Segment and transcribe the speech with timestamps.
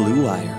[0.00, 0.56] Blue Wire.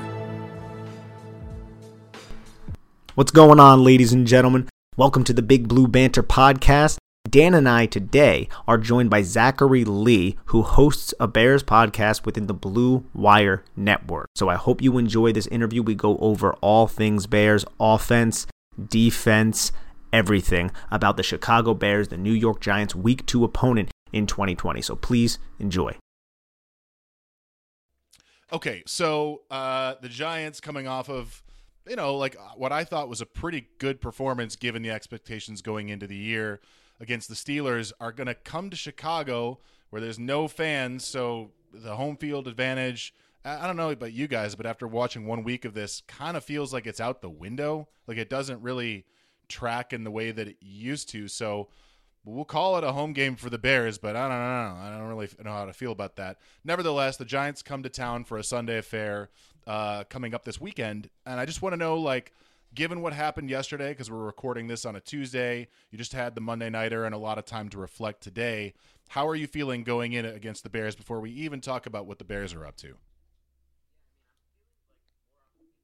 [3.16, 4.70] What's going on, ladies and gentlemen?
[4.98, 6.98] Welcome to the Big Blue Banter podcast.
[7.28, 12.46] Dan and I today are joined by Zachary Lee, who hosts a Bears podcast within
[12.46, 14.28] the Blue Wire Network.
[14.36, 15.82] So I hope you enjoy this interview.
[15.82, 18.46] We go over all things Bears offense,
[18.90, 19.72] defense,
[20.14, 24.84] everything about the Chicago Bears, the New York Giants week two opponent in 2020.
[24.84, 25.98] So please enjoy.
[28.54, 31.42] Okay, so uh, the Giants coming off of,
[31.88, 35.88] you know, like what I thought was a pretty good performance given the expectations going
[35.88, 36.60] into the year
[37.00, 41.96] against the Steelers are going to come to Chicago where there's no fans, so the
[41.96, 43.14] home field advantage.
[43.44, 46.44] I don't know about you guys, but after watching one week of this, kind of
[46.44, 47.88] feels like it's out the window.
[48.08, 49.06] Like it doesn't really
[49.50, 51.28] track in the way that it used to.
[51.28, 51.70] So
[52.24, 54.82] we'll call it a home game for the Bears, but I don't know.
[54.82, 56.38] I don't really know how to feel about that.
[56.64, 59.30] Nevertheless, the Giants come to town for a Sunday affair
[59.68, 62.34] uh, coming up this weekend, and I just want to know, like,
[62.74, 66.42] given what happened yesterday, because we're recording this on a Tuesday, you just had the
[66.42, 68.74] Monday nighter and a lot of time to reflect today.
[69.10, 72.18] How are you feeling going in against the Bears before we even talk about what
[72.18, 72.96] the Bears are up to?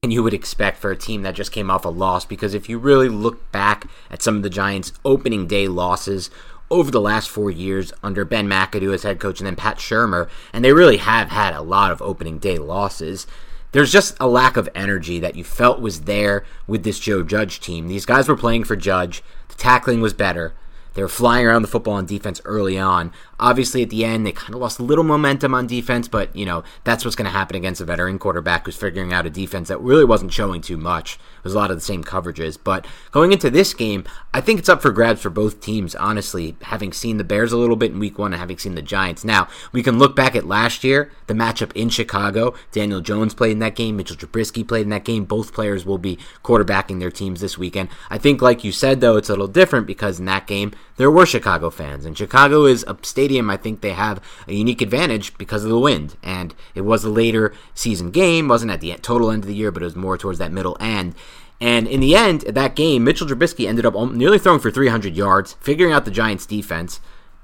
[0.03, 2.69] And you would expect for a team that just came off a loss because if
[2.69, 6.29] you really look back at some of the Giants' opening day losses
[6.69, 10.29] over the last four years under Ben McAdoo as head coach and then Pat Shurmur,
[10.53, 13.25] and they really have had a lot of opening day losses.
[13.71, 17.59] There's just a lack of energy that you felt was there with this Joe Judge
[17.59, 17.87] team.
[17.87, 19.23] These guys were playing for Judge.
[19.47, 20.53] The tackling was better.
[20.97, 23.13] They were flying around the football on defense early on.
[23.39, 26.43] Obviously, at the end, they kind of lost a little momentum on defense, but, you
[26.43, 29.67] know, that's what's going to happen against a veteran quarterback who's figuring out a defense
[29.67, 31.19] that really wasn't showing too much.
[31.37, 32.57] It was a lot of the same coverages.
[32.61, 36.55] But going into this game, I think it's up for grabs for both teams, honestly,
[36.63, 39.23] having seen the Bears a little bit in week one and having seen the Giants.
[39.23, 42.55] Now, we can look back at last year, the matchup in Chicago.
[42.71, 45.25] Daniel Jones played in that game, Mitchell Trubisky played in that game.
[45.25, 47.89] Both players will be quarterbacking their teams this weekend.
[48.09, 51.11] I think, like you said, though, it's a little different because in that game, there
[51.11, 52.05] were Chicago fans.
[52.05, 55.79] And Chicago is a stadium, I think they have a unique advantage because of the
[55.79, 56.17] wind.
[56.23, 59.71] And it was a later season game, wasn't at the total end of the year,
[59.71, 61.15] but it was more towards that middle end.
[61.59, 65.53] And in the end, that game, Mitchell Trubisky ended up nearly throwing for 300 yards,
[65.59, 66.99] figuring out the Giants' defense,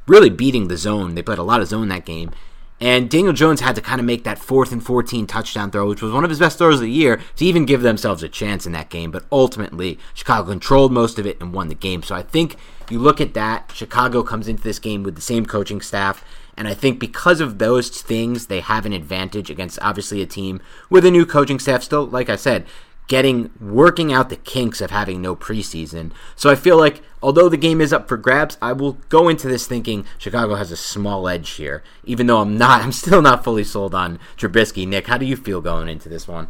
[0.07, 1.16] really beating the zone.
[1.16, 2.31] They played a lot of zone that game.
[2.80, 6.01] And Daniel Jones had to kind of make that fourth and 14 touchdown throw, which
[6.01, 8.66] was one of his best throws of the year, to even give themselves a chance
[8.66, 9.10] in that game.
[9.10, 12.04] But ultimately, Chicago controlled most of it and won the game.
[12.04, 12.57] So I think
[12.92, 16.24] you look at that, Chicago comes into this game with the same coaching staff.
[16.56, 20.62] And I think because of those things, they have an advantage against obviously a team
[20.90, 21.84] with a new coaching staff.
[21.84, 22.66] Still, like I said,
[23.08, 26.12] getting working out the kinks of having no preseason.
[26.36, 29.48] So I feel like although the game is up for grabs, I will go into
[29.48, 31.84] this thinking Chicago has a small edge here.
[32.06, 34.88] Even though I'm not, I'm still not fully sold on Trubisky.
[34.88, 36.50] Nick, how do you feel going into this one?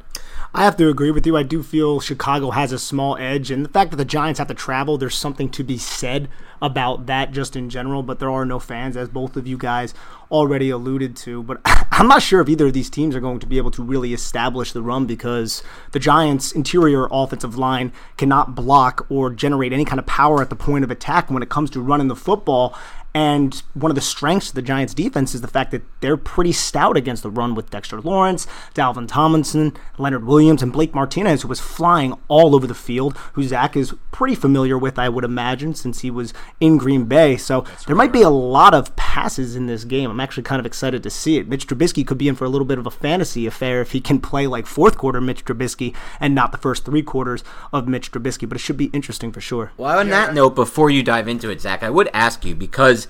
[0.56, 1.36] I have to agree with you.
[1.36, 4.50] I do feel Chicago has a small edge, and the fact that the Giants have
[4.50, 6.30] to travel, there's something to be said
[6.62, 8.04] about that just in general.
[8.04, 9.96] But there are no fans, as both of you guys
[10.30, 11.42] already alluded to.
[11.42, 11.60] But
[11.92, 14.14] I'm not sure if either of these teams are going to be able to really
[14.14, 20.00] establish the run because the Giants' interior offensive line cannot block or generate any kind
[20.00, 22.78] of power at the point of attack when it comes to running the football.
[23.16, 26.52] And one of the strengths of the Giants defense is the fact that they're pretty
[26.52, 31.48] stout against the run with Dexter Lawrence, Dalvin Tomlinson, Leonard Williams, and Blake Martinez, who
[31.48, 35.76] was flying all over the field, who Zach is pretty familiar with, I would imagine,
[35.76, 37.38] since he was in Green Bay.
[37.38, 40.10] So That's there might be a lot of passes in this game.
[40.10, 41.48] I'm actually kind of excited to see it.
[41.48, 44.02] Mitch Trubisky could be in for a little bit of a fantasy affair if he
[44.02, 48.12] can play like fourth quarter Mitch Trubisky and not the first three quarters of Mitch
[48.12, 49.72] Trubisky, but it should be interesting for sure.
[49.78, 50.26] Well, on yeah.
[50.26, 53.03] that note, before you dive into it, Zach, I would ask you because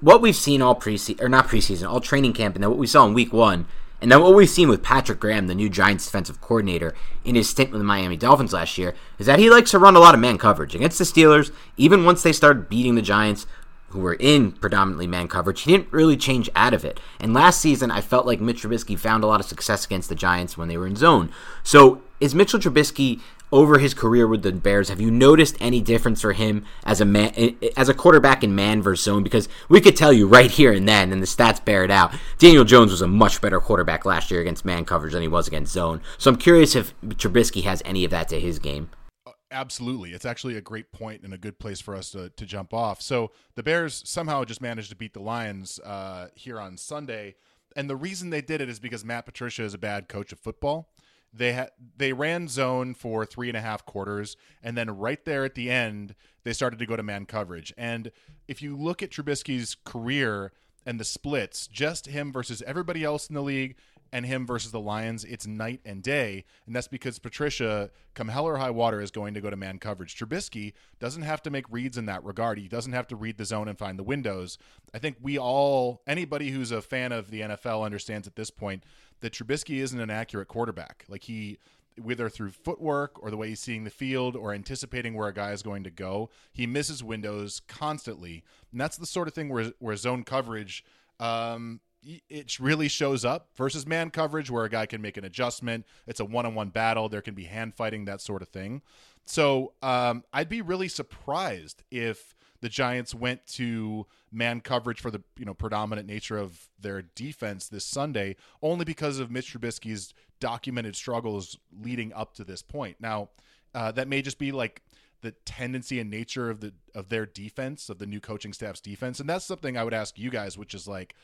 [0.00, 2.86] what we've seen all preseason or not preseason, all training camp, and then what we
[2.86, 3.66] saw in week one,
[4.00, 6.94] and then what we've seen with Patrick Graham, the new Giants defensive coordinator,
[7.24, 9.96] in his stint with the Miami Dolphins last year, is that he likes to run
[9.96, 11.50] a lot of man coverage against the Steelers.
[11.76, 13.46] Even once they started beating the Giants,
[13.94, 16.98] who were in predominantly man coverage, he didn't really change out of it.
[17.20, 20.16] And last season, I felt like Mitch Trubisky found a lot of success against the
[20.16, 21.30] Giants when they were in zone.
[21.62, 23.20] So is Mitchell Trubisky
[23.54, 27.04] over his career with the Bears, have you noticed any difference for him as a
[27.04, 29.22] man, as a quarterback in man versus zone?
[29.22, 32.12] Because we could tell you right here and then, and the stats bear it out.
[32.38, 35.46] Daniel Jones was a much better quarterback last year against man coverage than he was
[35.46, 36.00] against zone.
[36.18, 38.90] So I'm curious if Trubisky has any of that to his game.
[39.24, 40.10] Uh, absolutely.
[40.14, 43.00] It's actually a great point and a good place for us to, to jump off.
[43.00, 47.36] So the Bears somehow just managed to beat the Lions uh, here on Sunday.
[47.76, 50.40] And the reason they did it is because Matt Patricia is a bad coach of
[50.40, 50.88] football.
[51.36, 55.44] They had they ran zone for three and a half quarters, and then right there
[55.44, 56.14] at the end,
[56.44, 57.72] they started to go to man coverage.
[57.76, 58.10] And
[58.46, 60.52] if you look at Trubisky's career
[60.86, 63.76] and the splits, just him versus everybody else in the league,
[64.14, 66.44] and him versus the Lions, it's night and day.
[66.66, 69.80] And that's because Patricia, come hell or high water, is going to go to man
[69.80, 70.16] coverage.
[70.16, 72.58] Trubisky doesn't have to make reads in that regard.
[72.58, 74.56] He doesn't have to read the zone and find the windows.
[74.94, 78.84] I think we all, anybody who's a fan of the NFL understands at this point
[79.20, 81.04] that Trubisky isn't an accurate quarterback.
[81.08, 81.58] Like he
[82.00, 85.52] whether through footwork or the way he's seeing the field or anticipating where a guy
[85.52, 88.42] is going to go, he misses windows constantly.
[88.72, 90.84] And that's the sort of thing where where zone coverage
[91.20, 91.80] um,
[92.28, 95.86] it really shows up versus man coverage where a guy can make an adjustment.
[96.06, 97.08] It's a one-on-one battle.
[97.08, 98.82] There can be hand fighting, that sort of thing.
[99.24, 102.34] So um, I'd be really surprised if
[102.64, 107.68] the Giants went to man coverage for the you know predominant nature of their defense
[107.68, 112.96] this Sunday, only because of Mitch Trubisky's documented struggles leading up to this point.
[112.98, 113.28] Now,
[113.74, 114.80] uh, that may just be like
[115.20, 119.20] the tendency and nature of the of their defense of the new coaching staff's defense,
[119.20, 121.14] and that's something I would ask you guys, which is like,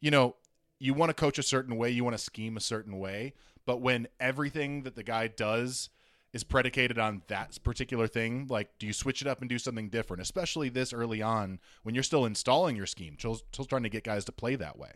[0.00, 0.36] you know,
[0.78, 3.34] you want to coach a certain way, you want to scheme a certain way,
[3.66, 5.88] but when everything that the guy does
[6.32, 9.88] is predicated on that particular thing, like do you switch it up and do something
[9.88, 13.88] different, especially this early on when you're still installing your scheme, still, still trying to
[13.88, 14.90] get guys to play that way?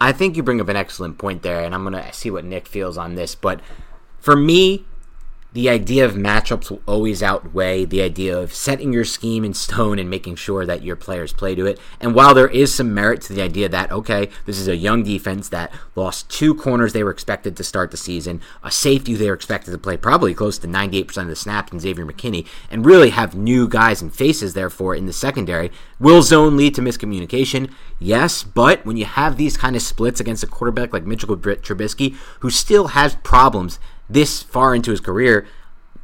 [0.00, 2.44] I think you bring up an excellent point there, and I'm going to see what
[2.44, 3.34] Nick feels on this.
[3.34, 3.60] But
[4.18, 4.86] for me,
[5.52, 9.98] the idea of matchups will always outweigh the idea of setting your scheme in stone
[9.98, 11.78] and making sure that your players play to it.
[12.00, 15.02] And while there is some merit to the idea that, okay, this is a young
[15.02, 19.26] defense that lost two corners they were expected to start the season, a safety they
[19.26, 22.86] were expected to play probably close to 98% of the snaps in Xavier McKinney, and
[22.86, 27.72] really have new guys and faces, therefore, in the secondary, will zone lead to miscommunication?
[27.98, 32.14] Yes, but when you have these kind of splits against a quarterback like Mitchell Trubisky,
[32.38, 33.80] who still has problems
[34.10, 35.46] this far into his career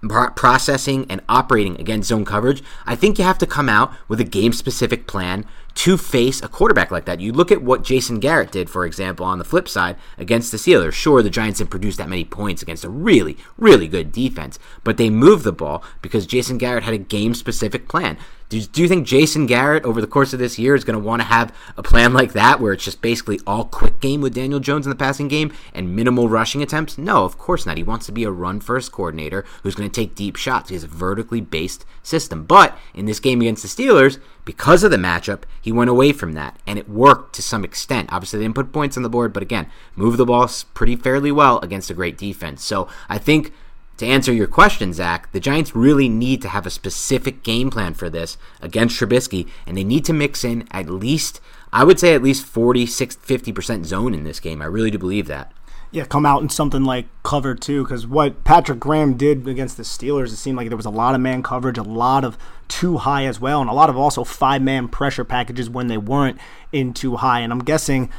[0.08, 4.24] processing and operating against zone coverage, I think you have to come out with a
[4.24, 5.44] game specific plan
[5.74, 7.20] to face a quarterback like that.
[7.20, 10.58] You look at what Jason Garrett did, for example, on the flip side against the
[10.58, 10.94] Steelers.
[10.94, 14.96] Sure, the Giants didn't produce that many points against a really, really good defense, but
[14.96, 18.16] they moved the ball because Jason Garrett had a game specific plan.
[18.48, 21.04] Do, do you think Jason Garrett over the course of this year is going to
[21.04, 24.34] want to have a plan like that where it's just basically all quick game with
[24.34, 26.96] Daniel Jones in the passing game and minimal rushing attempts?
[26.96, 27.76] No, of course not.
[27.76, 30.68] He wants to be a run first coordinator who's going to take deep shots.
[30.68, 32.44] He has a vertically based system.
[32.44, 36.34] But in this game against the Steelers, because of the matchup, he went away from
[36.34, 38.12] that and it worked to some extent.
[38.12, 41.32] Obviously, they didn't put points on the board, but again, move the ball pretty fairly
[41.32, 42.62] well against a great defense.
[42.62, 43.52] So I think
[43.98, 47.94] to answer your question, Zach, the Giants really need to have a specific game plan
[47.94, 51.40] for this against Trubisky, and they need to mix in at least,
[51.72, 54.60] I would say, at least 40, 50% zone in this game.
[54.60, 55.52] I really do believe that.
[55.92, 59.82] Yeah, come out in something like cover two, because what Patrick Graham did against the
[59.82, 62.36] Steelers, it seemed like there was a lot of man coverage, a lot of
[62.68, 65.96] two high as well, and a lot of also five man pressure packages when they
[65.96, 66.38] weren't
[66.72, 67.40] in two high.
[67.40, 68.10] And I'm guessing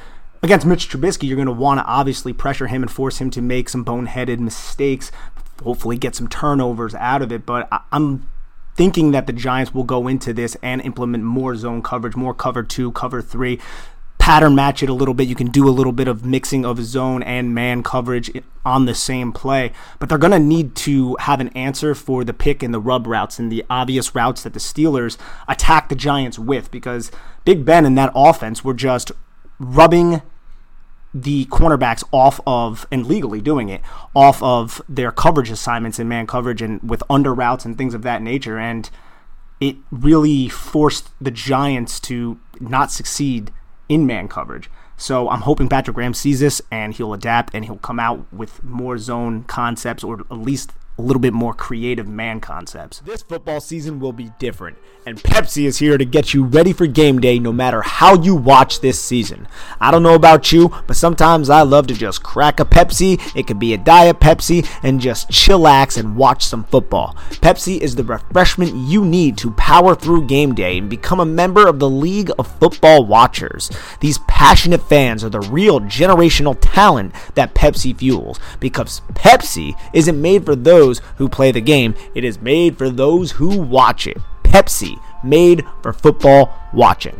[0.41, 3.41] against Mitch Trubisky, you're going to want to obviously pressure him and force him to
[3.41, 5.11] make some boneheaded mistakes
[5.63, 7.45] hopefully get some turnovers out of it.
[7.45, 8.27] But I, am
[8.75, 12.63] thinking that the Giants will go into this and implement more zone coverage, more cover
[12.63, 13.59] two, cover three.
[14.19, 15.27] Pattern match it a little bit.
[15.27, 18.29] You can do a little bit of mixing of zone and man coverage
[18.65, 22.33] on the same play, but they're going to need to have an answer for the
[22.33, 26.37] pick and the rub routes and the obvious routes that the Steelers attack the Giants
[26.37, 27.09] with because
[27.45, 29.13] Big Ben and that offense were just
[29.59, 30.21] rubbing
[31.21, 33.81] the cornerbacks off of and legally doing it
[34.15, 38.03] off of their coverage assignments and man coverage and with under routes and things of
[38.03, 38.89] that nature and
[39.59, 43.51] it really forced the Giants to not succeed
[43.89, 44.69] in man coverage.
[44.97, 48.63] So I'm hoping Patrick Graham sees this and he'll adapt and he'll come out with
[48.63, 52.99] more zone concepts or at least a little bit more creative man concepts.
[53.01, 56.87] This football season will be different, and Pepsi is here to get you ready for
[56.87, 59.47] game day no matter how you watch this season.
[59.79, 63.21] I don't know about you, but sometimes I love to just crack a Pepsi.
[63.35, 67.15] It could be a Diet Pepsi and just chillax and watch some football.
[67.29, 71.67] Pepsi is the refreshment you need to power through game day and become a member
[71.67, 73.69] of the League of Football Watchers.
[73.99, 80.45] These passionate fans are the real generational talent that Pepsi fuels because Pepsi isn't made
[80.45, 81.95] for those those who play the game.
[82.15, 84.17] It is made for those who watch it.
[84.43, 87.17] Pepsi, made for football watching.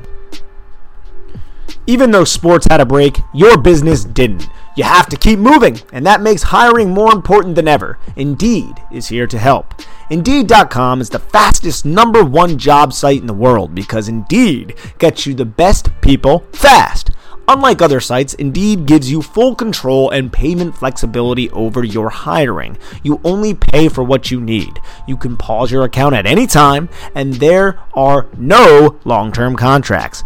[1.86, 4.50] Even though sports had a break, your business didn't.
[4.76, 7.98] You have to keep moving, and that makes hiring more important than ever.
[8.16, 9.74] Indeed is here to help.
[10.10, 15.34] Indeed.com is the fastest number one job site in the world because Indeed gets you
[15.34, 17.12] the best people fast.
[17.50, 22.78] Unlike other sites, Indeed gives you full control and payment flexibility over your hiring.
[23.04, 24.82] You only pay for what you need.
[25.08, 30.26] You can pause your account at any time, and there are no long term contracts.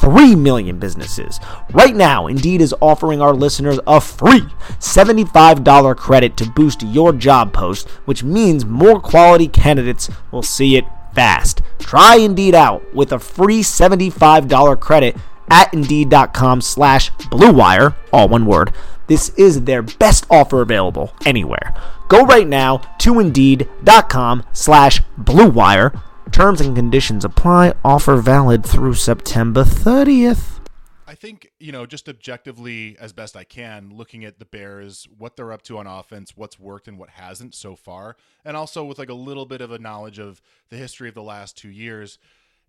[0.00, 1.40] 3 million businesses.
[1.72, 4.46] Right now, Indeed is offering our listeners a free
[4.78, 10.84] $75 credit to boost your job post, which means more quality candidates will see it
[11.14, 11.62] fast.
[11.78, 15.16] Try Indeed out with a free $75 credit
[15.50, 18.72] at Indeed.com slash BlueWire, all one word.
[19.06, 21.74] This is their best offer available anywhere.
[22.08, 26.00] Go right now to Indeed.com slash BlueWire
[26.32, 27.74] Terms and conditions apply.
[27.84, 30.60] Offer valid through September 30th.
[31.08, 35.36] I think, you know, just objectively, as best I can, looking at the Bears, what
[35.36, 38.98] they're up to on offense, what's worked and what hasn't so far, and also with
[38.98, 42.18] like a little bit of a knowledge of the history of the last two years.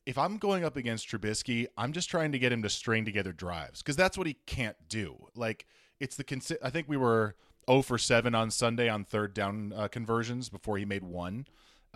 [0.06, 3.34] If I'm going up against Trubisky, I'm just trying to get him to string together
[3.34, 5.16] drives because that's what he can't do.
[5.36, 5.66] Like,
[6.00, 7.36] it's the, consi- I think we were
[7.70, 11.48] 0 for 7 on Sunday on third down uh, conversions before he made one.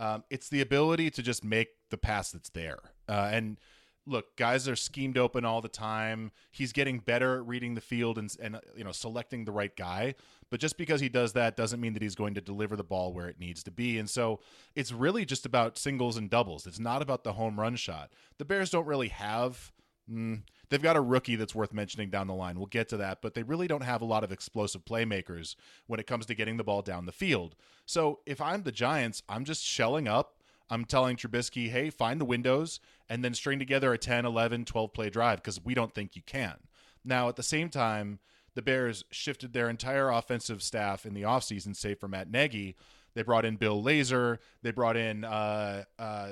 [0.02, 2.78] Um, it's the ability to just make the pass that's there.
[3.08, 3.56] Uh, and
[4.04, 6.32] look, guys are schemed open all the time.
[6.50, 10.16] He's getting better at reading the field and, and you know selecting the right guy.
[10.50, 13.12] But just because he does that doesn't mean that he's going to deliver the ball
[13.12, 13.96] where it needs to be.
[13.98, 14.40] And so
[14.74, 16.66] it's really just about singles and doubles.
[16.66, 18.10] It's not about the home run shot.
[18.38, 19.70] The Bears don't really have.
[20.10, 22.56] Mm, they've got a rookie that's worth mentioning down the line.
[22.56, 25.54] We'll get to that, but they really don't have a lot of explosive playmakers
[25.86, 27.54] when it comes to getting the ball down the field.
[27.86, 30.38] So if I'm the Giants, I'm just shelling up.
[30.70, 34.92] I'm telling Trubisky, hey, find the windows and then string together a 10, 11, 12
[34.92, 36.54] play drive because we don't think you can.
[37.04, 38.20] Now, at the same time,
[38.54, 42.76] the Bears shifted their entire offensive staff in the offseason, save for Matt Nagy.
[43.14, 44.38] They brought in Bill Lazor.
[44.62, 46.30] They brought in uh, uh,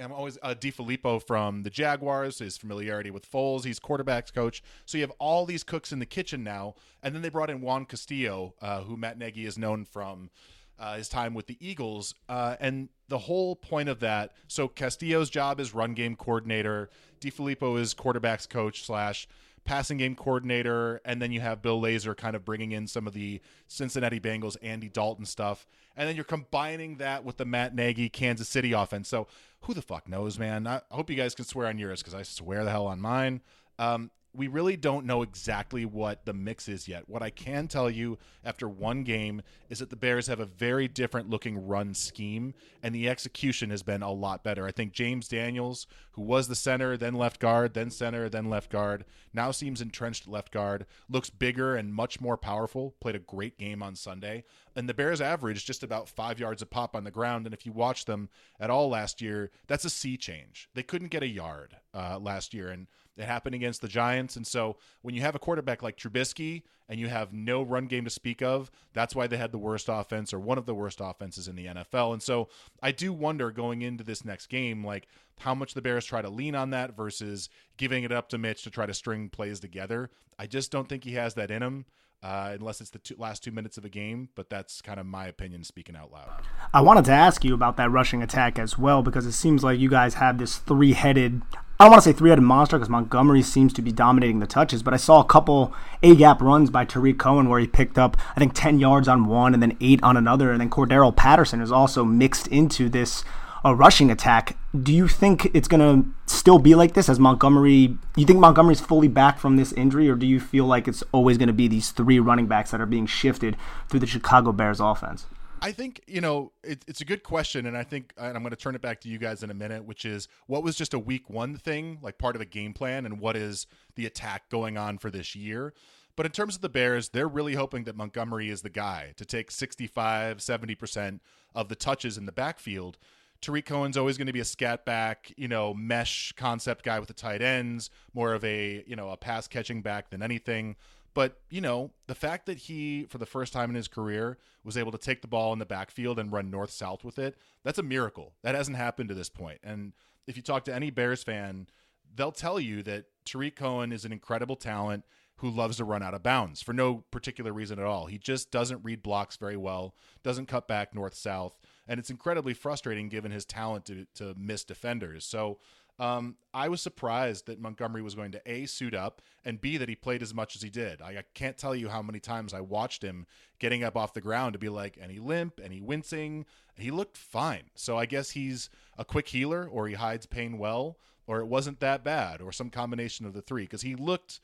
[0.00, 3.64] I'm always uh, DeFilippo from the Jaguars, his familiarity with Foles.
[3.64, 4.62] He's quarterbacks coach.
[4.86, 6.74] So you have all these cooks in the kitchen now.
[7.02, 10.30] And then they brought in Juan Castillo, uh, who Matt Nagy is known from
[10.78, 12.14] uh, his time with the Eagles.
[12.28, 16.88] Uh, and the whole point of that so Castillo's job is run game coordinator,
[17.20, 19.28] DeFilippo is quarterbacks coach slash
[19.64, 23.12] passing game coordinator, and then you have Bill Lazor kind of bringing in some of
[23.12, 28.08] the Cincinnati Bengals, Andy Dalton stuff, and then you're combining that with the Matt Nagy
[28.08, 29.08] Kansas City offense.
[29.08, 29.26] So
[29.62, 30.66] who the fuck knows, man?
[30.66, 33.42] I hope you guys can swear on yours because I swear the hell on mine.
[33.78, 37.08] Um, we really don't know exactly what the mix is yet.
[37.08, 40.86] What I can tell you after one game is that the Bears have a very
[40.86, 44.66] different looking run scheme, and the execution has been a lot better.
[44.66, 48.70] I think James Daniels, who was the center, then left guard, then center, then left
[48.70, 53.58] guard, now seems entrenched left guard, looks bigger and much more powerful, played a great
[53.58, 54.44] game on Sunday.
[54.76, 57.46] And the Bears averaged just about five yards a pop on the ground.
[57.46, 58.28] And if you watch them
[58.60, 60.68] at all last year, that's a sea change.
[60.74, 62.68] They couldn't get a yard uh, last year.
[62.68, 62.86] And
[63.20, 64.36] it happened against the Giants.
[64.36, 68.04] And so when you have a quarterback like Trubisky and you have no run game
[68.04, 71.00] to speak of, that's why they had the worst offense or one of the worst
[71.02, 72.12] offenses in the NFL.
[72.12, 72.48] And so
[72.82, 75.06] I do wonder going into this next game, like
[75.40, 78.62] how much the Bears try to lean on that versus giving it up to Mitch
[78.64, 80.10] to try to string plays together.
[80.38, 81.84] I just don't think he has that in him
[82.22, 84.28] uh, unless it's the two, last two minutes of a game.
[84.34, 86.30] But that's kind of my opinion speaking out loud.
[86.72, 89.78] I wanted to ask you about that rushing attack as well because it seems like
[89.78, 91.42] you guys have this three headed.
[91.80, 94.46] I don't want to say three headed monster because Montgomery seems to be dominating the
[94.46, 95.72] touches, but I saw a couple
[96.02, 99.24] A gap runs by Tarik Cohen where he picked up, I think, 10 yards on
[99.24, 100.52] one and then eight on another.
[100.52, 103.24] And then Cordarrelle Patterson is also mixed into this
[103.64, 104.58] a rushing attack.
[104.78, 107.96] Do you think it's going to still be like this as Montgomery?
[108.14, 111.38] You think Montgomery's fully back from this injury, or do you feel like it's always
[111.38, 113.56] going to be these three running backs that are being shifted
[113.88, 115.24] through the Chicago Bears offense?
[115.60, 118.50] I think you know it, it's a good question, and I think and I'm going
[118.50, 120.94] to turn it back to you guys in a minute, which is what was just
[120.94, 124.48] a week one thing, like part of a game plan, and what is the attack
[124.48, 125.74] going on for this year.
[126.16, 129.24] But in terms of the Bears, they're really hoping that Montgomery is the guy to
[129.24, 131.20] take 65, 70%
[131.54, 132.98] of the touches in the backfield
[133.40, 137.08] Tarik Cohen's always going to be a scat back, you know, mesh concept guy with
[137.08, 140.76] the tight ends, more of a, you know, a pass catching back than anything.
[141.12, 144.76] But, you know, the fact that he, for the first time in his career, was
[144.76, 147.78] able to take the ball in the backfield and run north south with it, that's
[147.78, 148.34] a miracle.
[148.42, 149.58] That hasn't happened to this point.
[149.64, 149.92] And
[150.26, 151.66] if you talk to any Bears fan,
[152.14, 155.04] they'll tell you that Tarik Cohen is an incredible talent
[155.36, 158.06] who loves to run out of bounds for no particular reason at all.
[158.06, 161.58] He just doesn't read blocks very well, doesn't cut back north south
[161.90, 165.24] and it's incredibly frustrating given his talent to, to miss defenders.
[165.24, 165.58] So
[166.00, 169.88] um, I was surprised that Montgomery was going to A, suit up, and B, that
[169.88, 171.02] he played as much as he did.
[171.02, 173.26] I, I, can't tell you how many times I watched him
[173.58, 176.46] getting up off the ground to be like, any limp, any wincing.
[176.74, 177.64] He looked fine.
[177.74, 181.80] So I guess he's a quick healer, or he hides pain well, or it wasn't
[181.80, 184.40] that bad, or some combination of the three, because he looked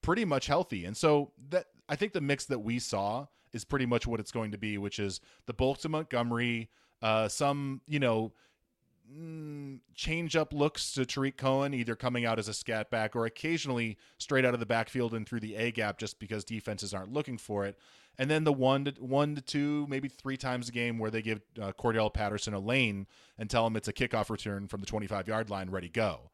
[0.00, 0.86] pretty much healthy.
[0.86, 4.32] And so that I think the mix that we saw is pretty much what it's
[4.32, 6.70] going to be, which is the bulk to Montgomery–
[7.04, 8.32] uh, some, you know,
[9.12, 13.26] mm, change up looks to Tarik Cohen, either coming out as a scat back or
[13.26, 17.12] occasionally straight out of the backfield and through the A gap just because defenses aren't
[17.12, 17.78] looking for it.
[18.18, 21.22] And then the one to one to two, maybe three times a game where they
[21.22, 23.06] give uh, Cordarrelle Patterson a lane
[23.38, 26.30] and tell him it's a kickoff return from the 25 yard line, ready go.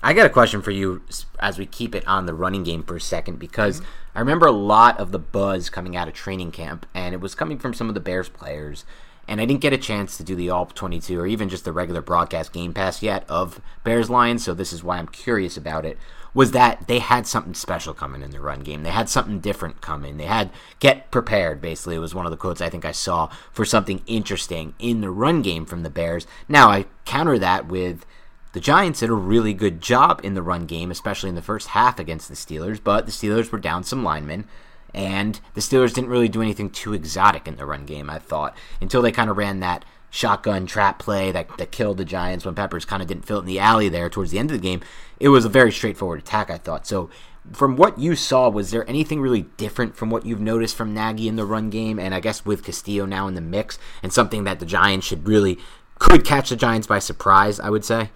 [0.00, 1.02] I got a question for you
[1.40, 3.90] as we keep it on the running game for a second because mm-hmm.
[4.14, 7.34] I remember a lot of the buzz coming out of training camp, and it was
[7.34, 8.84] coming from some of the Bears players
[9.28, 11.72] and I didn't get a chance to do the All 22 or even just the
[11.72, 15.84] regular broadcast Game Pass yet of Bears Lions, so this is why I'm curious about
[15.84, 15.98] it.
[16.34, 18.82] Was that they had something special coming in the run game?
[18.82, 20.16] They had something different coming.
[20.16, 21.60] They had get prepared.
[21.60, 25.00] Basically, it was one of the quotes I think I saw for something interesting in
[25.00, 26.26] the run game from the Bears.
[26.48, 28.04] Now I counter that with
[28.52, 31.68] the Giants did a really good job in the run game, especially in the first
[31.68, 34.46] half against the Steelers, but the Steelers were down some linemen.
[34.94, 38.56] And the Steelers didn't really do anything too exotic in the run game, I thought,
[38.80, 42.54] until they kind of ran that shotgun trap play that, that killed the Giants when
[42.54, 44.62] Peppers kind of didn't fill it in the alley there towards the end of the
[44.62, 44.80] game.
[45.20, 46.86] It was a very straightforward attack, I thought.
[46.86, 47.10] So,
[47.52, 51.28] from what you saw, was there anything really different from what you've noticed from Nagy
[51.28, 51.98] in the run game?
[51.98, 55.26] And I guess with Castillo now in the mix, and something that the Giants should
[55.26, 55.58] really
[55.98, 58.10] could catch the Giants by surprise, I would say?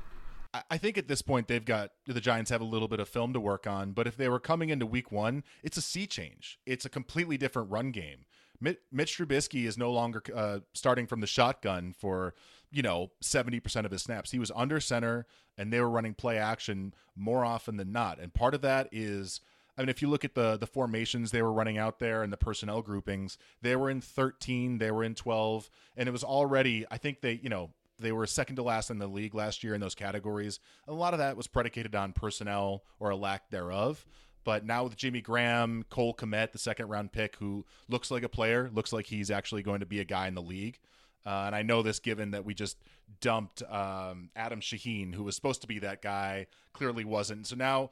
[0.70, 3.32] I think at this point they've got the Giants have a little bit of film
[3.32, 6.58] to work on, but if they were coming into week one, it's a sea change.
[6.66, 8.26] It's a completely different run game.
[8.60, 12.34] Mitch Trubisky is no longer uh, starting from the shotgun for
[12.70, 14.30] you know 70% of his snaps.
[14.30, 18.20] He was under center and they were running play action more often than not.
[18.20, 19.40] And part of that is
[19.76, 22.32] I mean, if you look at the the formations they were running out there and
[22.32, 26.84] the personnel groupings, they were in 13, they were in 12, and it was already.
[26.90, 29.74] I think they, you know, they were second to last in the league last year
[29.74, 30.60] in those categories.
[30.88, 34.04] A lot of that was predicated on personnel or a lack thereof.
[34.44, 38.28] But now with Jimmy Graham, Cole Kmet, the second round pick, who looks like a
[38.28, 40.78] player, looks like he's actually going to be a guy in the league.
[41.24, 42.76] Uh, and I know this given that we just
[43.20, 47.46] dumped um, Adam Shaheen, who was supposed to be that guy, clearly wasn't.
[47.46, 47.90] So now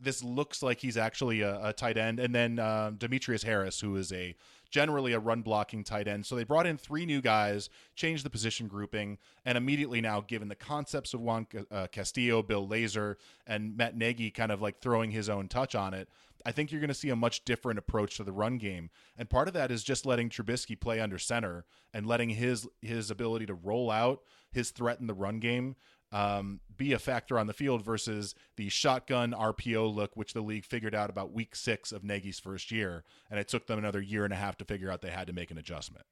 [0.00, 2.20] this looks like he's actually a, a tight end.
[2.20, 4.34] And then uh, Demetrius Harris, who is a
[4.70, 6.24] generally a run blocking tight end.
[6.24, 10.48] So they brought in three new guys, changed the position grouping, and immediately now, given
[10.48, 13.16] the concepts of Juan uh, Castillo, Bill Lazor,
[13.46, 16.08] and Matt Nagy kind of like throwing his own touch on it,
[16.44, 18.90] I think you're going to see a much different approach to the run game.
[19.16, 21.64] And part of that is just letting Trubisky play under center
[21.94, 25.76] and letting his his ability to roll out his threat in the run game
[26.12, 30.64] um, be a factor on the field versus the shotgun RPO look, which the league
[30.64, 34.24] figured out about week six of Nagy's first year, and it took them another year
[34.24, 36.04] and a half to figure out they had to make an adjustment.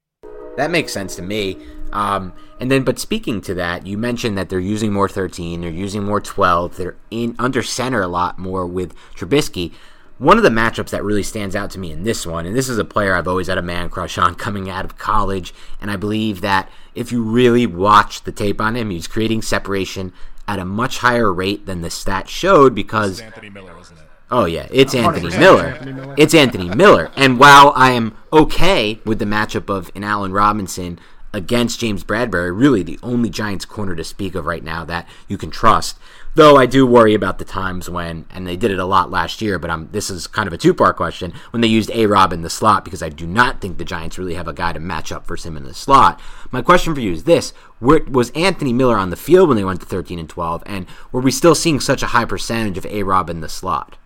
[0.56, 1.56] That makes sense to me.
[1.92, 5.70] Um, and then, but speaking to that, you mentioned that they're using more 13, they're
[5.70, 9.72] using more 12, they're in under center a lot more with Trubisky.
[10.20, 12.68] One of the matchups that really stands out to me in this one, and this
[12.68, 15.90] is a player I've always had a man crush on coming out of college, and
[15.90, 20.12] I believe that if you really watch the tape on him, he's creating separation
[20.46, 24.04] at a much higher rate than the stats showed because Anthony Miller, wasn't it?
[24.30, 26.14] Oh yeah, it's Anthony Miller.
[26.18, 27.10] It's Anthony Miller.
[27.16, 31.00] And while I am okay with the matchup of an Allen Robinson
[31.32, 35.38] against James Bradberry, really the only Giants corner to speak of right now that you
[35.38, 35.98] can trust.
[36.34, 39.42] Though I do worry about the times when, and they did it a lot last
[39.42, 42.06] year, but I'm, this is kind of a two part question, when they used A
[42.06, 44.72] Rob in the slot, because I do not think the Giants really have a guy
[44.72, 46.20] to match up for him in the slot.
[46.52, 49.80] My question for you is this Was Anthony Miller on the field when they went
[49.80, 53.02] to 13 and 12, and were we still seeing such a high percentage of A
[53.02, 53.96] Rob in the slot?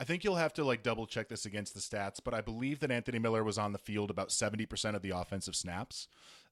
[0.00, 2.78] I think you'll have to like double check this against the stats, but I believe
[2.80, 6.06] that Anthony Miller was on the field about 70% of the offensive snaps.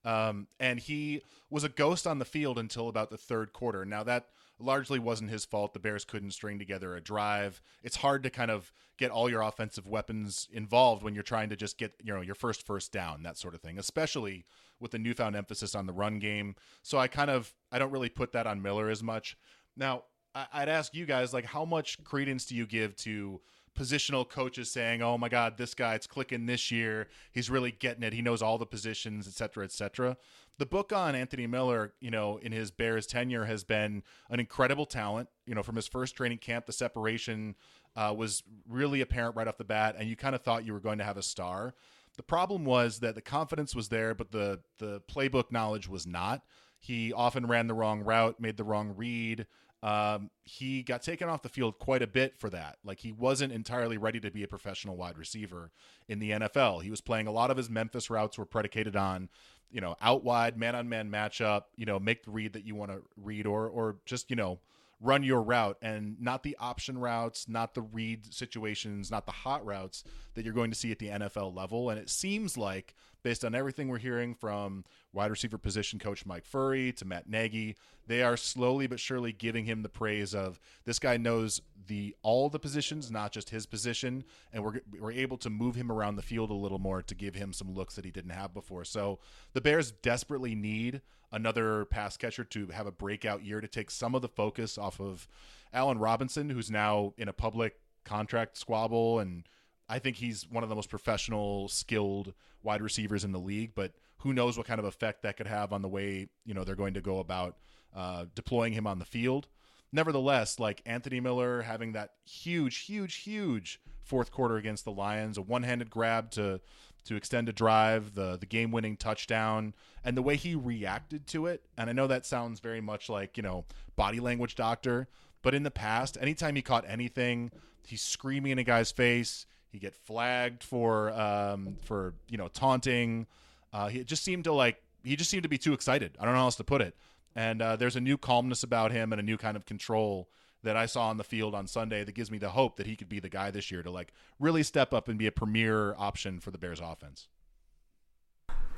[0.06, 3.84] Um, and he was a ghost on the field until about the third quarter.
[3.84, 5.74] Now, that largely wasn't his fault.
[5.74, 7.60] The Bears couldn't string together a drive.
[7.82, 11.56] It's hard to kind of get all your offensive weapons involved when you're trying to
[11.56, 14.44] just get, you know, your first first down, that sort of thing, especially
[14.78, 16.54] with the newfound emphasis on the run game.
[16.82, 19.36] So I kind of I don't really put that on Miller as much.
[19.76, 20.04] Now,
[20.52, 23.40] I'd ask you guys like how much credence do you give to
[23.76, 27.08] positional coaches saying, "Oh my God, this guy, it's clicking this year.
[27.32, 28.12] He's really getting it.
[28.12, 30.16] He knows all the positions, etc., cetera, et cetera."
[30.58, 34.86] The book on Anthony Miller, you know, in his Bears tenure, has been an incredible
[34.86, 35.28] talent.
[35.46, 37.54] You know, from his first training camp, the separation
[37.94, 40.80] uh, was really apparent right off the bat, and you kind of thought you were
[40.80, 41.74] going to have a star.
[42.16, 46.42] The problem was that the confidence was there, but the the playbook knowledge was not.
[46.86, 49.46] He often ran the wrong route, made the wrong read.
[49.82, 52.76] Um, he got taken off the field quite a bit for that.
[52.84, 55.72] Like he wasn't entirely ready to be a professional wide receiver
[56.08, 56.84] in the NFL.
[56.84, 59.28] He was playing a lot of his Memphis routes were predicated on,
[59.68, 62.76] you know, out wide, man on man matchup, you know, make the read that you
[62.76, 64.60] want to read or or just, you know,
[65.00, 69.64] run your route and not the option routes, not the read situations, not the hot
[69.64, 70.04] routes
[70.34, 71.90] that you're going to see at the NFL level.
[71.90, 76.46] And it seems like, based on everything we're hearing from wide receiver position coach Mike
[76.48, 80.98] Furrey to Matt Nagy, they are slowly but surely giving him the praise of this
[80.98, 85.50] guy knows the all the positions, not just his position, and we're we're able to
[85.50, 88.10] move him around the field a little more to give him some looks that he
[88.10, 88.84] didn't have before.
[88.84, 89.18] So
[89.52, 91.02] the Bears desperately need
[91.32, 95.00] another pass catcher to have a breakout year to take some of the focus off
[95.00, 95.28] of
[95.72, 99.44] Allen Robinson, who's now in a public contract squabble, and
[99.88, 103.72] I think he's one of the most professional, skilled wide receivers in the league.
[103.74, 106.64] But who knows what kind of effect that could have on the way you know
[106.64, 107.56] they're going to go about
[107.94, 109.48] uh, deploying him on the field.
[109.92, 115.42] Nevertheless, like Anthony Miller having that huge, huge, huge fourth quarter against the Lions, a
[115.42, 116.60] one-handed grab to
[117.06, 121.64] to extend a drive, the the game-winning touchdown, and the way he reacted to it.
[121.76, 123.64] And I know that sounds very much like you know
[123.96, 125.08] body language doctor,
[125.42, 127.50] but in the past, anytime he caught anything,
[127.86, 129.46] he's screaming in a guy's face.
[129.70, 133.26] He get flagged for um, for you know taunting.
[133.72, 136.16] Uh, he just seemed to like he just seemed to be too excited.
[136.18, 136.96] I don't know how else to put it.
[137.34, 140.28] And uh, there's a new calmness about him and a new kind of control
[140.66, 142.96] that I saw on the field on Sunday that gives me the hope that he
[142.96, 145.94] could be the guy this year to like really step up and be a premier
[145.96, 147.28] option for the Bears offense.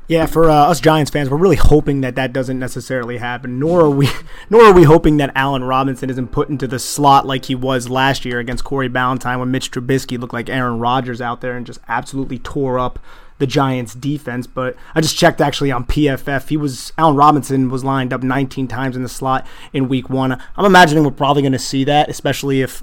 [0.07, 3.59] Yeah, for uh, us Giants fans, we're really hoping that that doesn't necessarily happen.
[3.59, 4.09] Nor are we,
[4.51, 7.91] nor are we hoping that Allen Robinson isn't put into the slot like he was
[7.91, 11.67] last year against Corey Ballentine when Mitch Trubisky looked like Aaron Rodgers out there and
[11.67, 12.99] just absolutely tore up
[13.39, 14.47] the Giants defense.
[14.47, 16.49] But I just checked actually on PFF.
[16.49, 20.33] He was Allen Robinson was lined up 19 times in the slot in Week One.
[20.57, 22.83] I'm imagining we're probably going to see that, especially if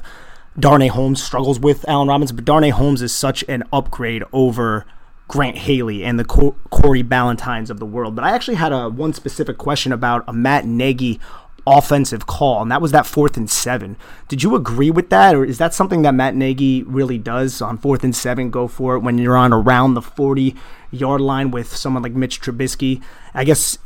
[0.58, 2.36] Darnay Holmes struggles with Allen Robinson.
[2.36, 4.86] But Darnay Holmes is such an upgrade over
[5.28, 8.16] Grant Haley and the Corey Ballentines of the world.
[8.16, 11.20] But I actually had a one specific question about a Matt Nagy
[11.68, 13.98] offensive call, and that was that fourth and seven.
[14.28, 17.78] Did you agree with that, or is that something that Matt Nagy really does on
[17.78, 18.50] fourth and seven?
[18.50, 20.56] Go for it when you're on around the 40
[20.92, 23.02] yard line with someone like Mitch Trubisky.
[23.34, 23.78] I guess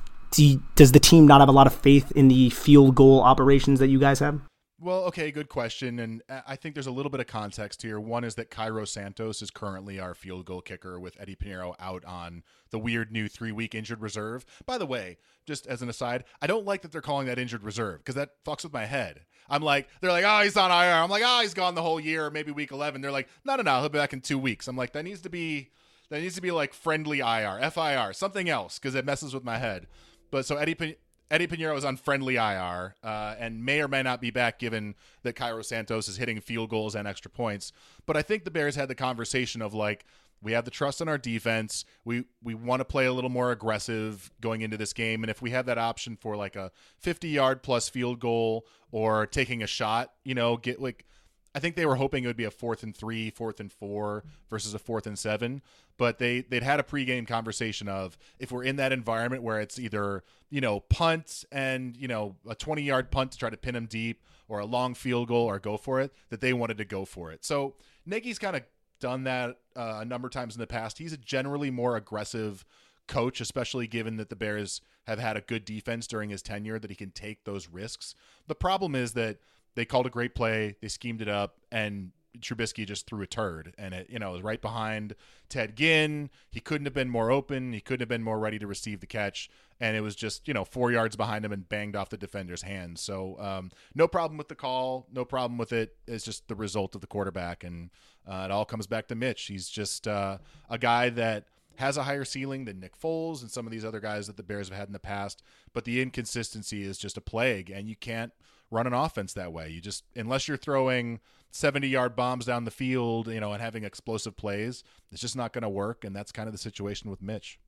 [0.75, 3.87] does the team not have a lot of faith in the field goal operations that
[3.87, 4.39] you guys have?
[4.81, 5.99] Well, okay, good question.
[5.99, 7.99] And I think there's a little bit of context here.
[7.99, 12.05] One is that Cairo Santos is currently our field goal kicker with Eddy Piñeiro out
[12.05, 14.45] on the weird new three week injured reserve.
[14.65, 17.63] By the way, just as an aside, I don't like that they're calling that injured
[17.63, 19.25] reserve because that fucks with my head.
[19.49, 21.03] I'm like, they're like, oh, he's on IR.
[21.03, 23.01] I'm like, oh, he's gone the whole year, maybe week 11.
[23.01, 24.69] They're like, no, no, no, he'll be back in two weeks.
[24.69, 25.71] I'm like, that needs to be,
[26.09, 29.57] that needs to be like friendly IR, FIR, something else because it messes with my
[29.57, 29.87] head.
[30.31, 30.95] But so Eddy
[31.31, 34.95] Eddy Piñeiro is on friendly IR uh, and may or may not be back given
[35.23, 37.71] that Cairo Santos is hitting field goals and extra points.
[38.05, 40.05] But I think the Bears had the conversation of like,
[40.41, 41.83] we have the trust in our defense.
[42.05, 45.41] We we want to play a little more aggressive going into this game, and if
[45.41, 49.67] we have that option for like a 50 yard plus field goal or taking a
[49.67, 51.05] shot, you know, get like
[51.55, 54.23] I think they were hoping it would be a fourth and three, fourth and four
[54.49, 55.61] versus a fourth and seven.
[55.97, 59.79] But they they'd had a pregame conversation of if we're in that environment where it's
[59.79, 63.73] either you know punt and you know a twenty yard punt to try to pin
[63.73, 66.85] them deep, or a long field goal, or go for it, that they wanted to
[66.85, 67.43] go for it.
[67.43, 68.63] So Nagy's kind of
[68.99, 70.97] done that uh, a number of times in the past.
[70.97, 72.65] He's a generally more aggressive
[73.07, 76.91] coach, especially given that the Bears have had a good defense during his tenure, that
[76.91, 78.13] he can take those risks.
[78.47, 79.37] The problem is that
[79.75, 83.73] they called a great play, they schemed it up, and Trubisky just threw a turd,
[83.77, 85.15] and it you know was right behind
[85.49, 86.29] Ted Ginn.
[86.51, 87.73] He couldn't have been more open.
[87.73, 90.53] He couldn't have been more ready to receive the catch, and it was just you
[90.53, 92.99] know four yards behind him and banged off the defender's hand.
[92.99, 95.95] So um, no problem with the call, no problem with it.
[96.07, 97.89] It's just the result of the quarterback, and
[98.27, 99.43] uh, it all comes back to Mitch.
[99.43, 100.37] He's just uh,
[100.69, 101.45] a guy that
[101.77, 104.43] has a higher ceiling than Nick Foles and some of these other guys that the
[104.43, 105.41] Bears have had in the past,
[105.73, 108.33] but the inconsistency is just a plague, and you can't
[108.71, 109.69] run an offense that way.
[109.69, 111.19] You just unless you're throwing
[111.51, 115.53] 70 yard bombs down the field, you know, and having explosive plays, it's just not
[115.53, 116.03] going to work.
[116.03, 117.59] And that's kind of the situation with Mitch.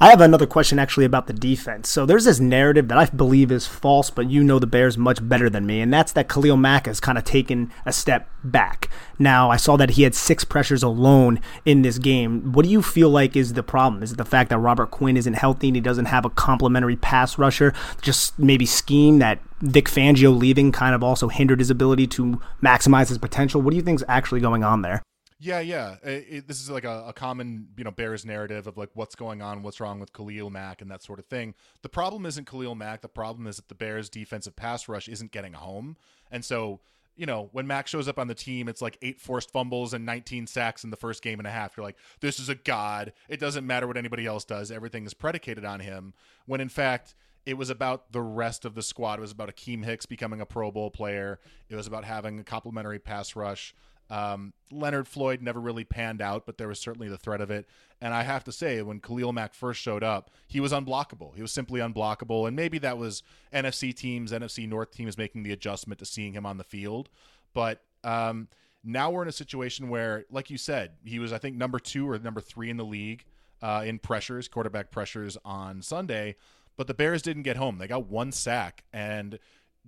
[0.00, 1.88] I have another question actually about the defense.
[1.88, 5.26] So there's this narrative that I believe is false, but you know the Bears much
[5.26, 8.90] better than me, and that's that Khalil Mack has kind of taken a step back.
[9.20, 12.52] Now, I saw that he had six pressures alone in this game.
[12.52, 14.02] What do you feel like is the problem?
[14.02, 16.96] Is it the fact that Robert Quinn isn't healthy and he doesn't have a complementary
[16.96, 17.72] pass rusher?
[18.02, 23.08] Just maybe scheme that Vic Fangio leaving kind of also hindered his ability to maximize
[23.08, 23.62] his potential?
[23.62, 25.02] What do you think is actually going on there?
[25.38, 25.96] Yeah, yeah.
[26.02, 29.14] It, it, this is like a, a, common, you know, Bears narrative of like what's
[29.14, 31.54] going on, what's wrong with Khalil Mack, and that sort of thing.
[31.82, 33.02] The problem isn't Khalil Mack.
[33.02, 35.96] The problem is that the Bears' defensive pass rush isn't getting home,
[36.30, 36.80] and so
[37.16, 40.06] you know when Mack shows up on the team, it's like eight forced fumbles and
[40.06, 41.76] 19 sacks in the first game and a half.
[41.76, 43.12] You're like, this is a god.
[43.28, 44.70] It doesn't matter what anybody else does.
[44.70, 46.14] Everything is predicated on him.
[46.46, 47.14] When in fact
[47.46, 49.18] it was about the rest of the squad.
[49.18, 51.40] It was about Akiem Hicks becoming a Pro Bowl player.
[51.68, 53.74] It was about having a complementary pass rush.
[54.14, 57.66] Um, Leonard Floyd never really panned out, but there was certainly the threat of it.
[58.00, 61.34] And I have to say, when Khalil Mack first showed up, he was unblockable.
[61.34, 62.46] He was simply unblockable.
[62.46, 66.46] And maybe that was NFC teams, NFC North teams making the adjustment to seeing him
[66.46, 67.08] on the field.
[67.54, 68.46] But um,
[68.84, 72.08] now we're in a situation where, like you said, he was, I think, number two
[72.08, 73.24] or number three in the league
[73.62, 76.36] uh, in pressures, quarterback pressures on Sunday.
[76.76, 77.78] But the Bears didn't get home.
[77.78, 78.84] They got one sack.
[78.92, 79.40] And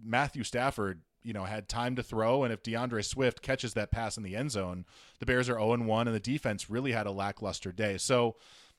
[0.02, 4.16] Matthew Stafford you know had time to throw and if D'Andre Swift catches that pass
[4.16, 4.86] in the end zone,
[5.18, 7.98] the Bears are 0 1 and the defense really had a lackluster day.
[7.98, 8.36] So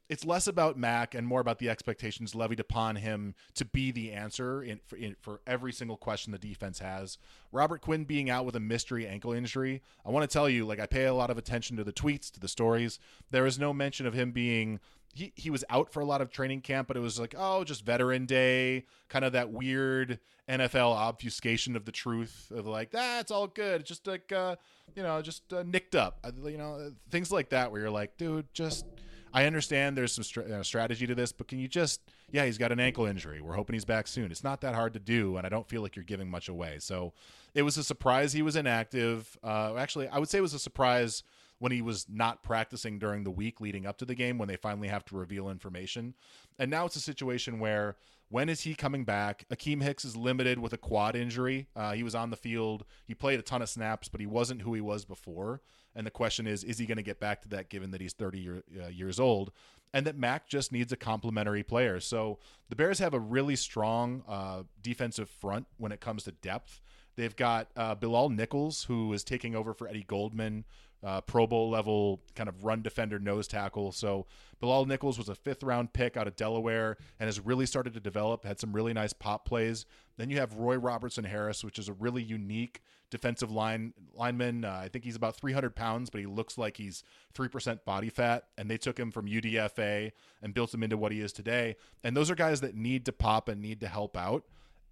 [0.10, 4.13] it's less about Mack and more about the expectations levied upon him to be the
[4.13, 7.17] answer in for, in, for, every single question the defense has.
[7.51, 10.79] Robert Quinn being out with a mystery ankle injury, I want to tell you, like
[10.79, 12.99] I pay a lot of attention to the tweets, to the stories.
[13.31, 14.79] There is no mention of him being
[15.13, 17.63] he, he was out for a lot of training camp, but it was like, oh,
[17.63, 23.32] just veteran day, kind of that weird NFL obfuscation of the truth of like, that's
[23.32, 23.82] ah, all good.
[23.82, 24.56] It's just like, uh,
[24.96, 28.46] you know, just uh, nicked up, you know, things like that where you're like, dude,
[28.54, 28.86] just,
[29.34, 32.80] I understand there's some strategy to this, but can you just, yeah, he's got an
[32.80, 33.41] ankle injury.
[33.41, 34.32] We're hoping he's back soon.
[34.32, 36.78] It's not that hard to do, and I don't feel like you're giving much away.
[36.80, 37.13] So
[37.54, 39.38] it was a surprise he was inactive.
[39.43, 41.24] Uh, actually, I would say it was a surprise
[41.60, 44.56] when he was not practicing during the week leading up to the game when they
[44.56, 46.13] finally have to reveal information.
[46.60, 47.96] And now it's a situation where
[48.30, 49.46] when is he coming back?
[49.50, 51.67] Akiem Hicks is limited with a quad injury.
[51.76, 52.84] Uh, he was on the field.
[53.06, 55.62] He played a ton of snaps, but he wasn't who he was before.
[55.96, 58.13] And the question is, is he going to get back to that given that he's
[58.13, 59.52] 30 year, uh, years old?
[59.93, 62.02] And that Mack just needs a complementary player.
[62.02, 62.39] So
[62.70, 66.82] the Bears have a really strong uh, defensive front when it comes to depth.
[67.15, 70.65] They've got uh, Bilal Nichols, who is taking over for Eddie Goldman,
[71.03, 73.91] uh, Pro Bowl level kind of run defender nose tackle.
[73.91, 74.25] So
[74.60, 77.99] Bilal Nichols was a fifth round pick out of Delaware and has really started to
[77.99, 79.86] develop, had some really nice pop plays.
[80.17, 84.65] Then you have Roy Robertson Harris, which is a really unique defensive line lineman.
[84.65, 87.03] Uh, I think he's about 300 pounds, but he looks like he's
[87.36, 88.45] 3% body fat.
[88.57, 91.75] And they took him from UDFA and built him into what he is today.
[92.03, 94.43] And those are guys that need to pop and need to help out.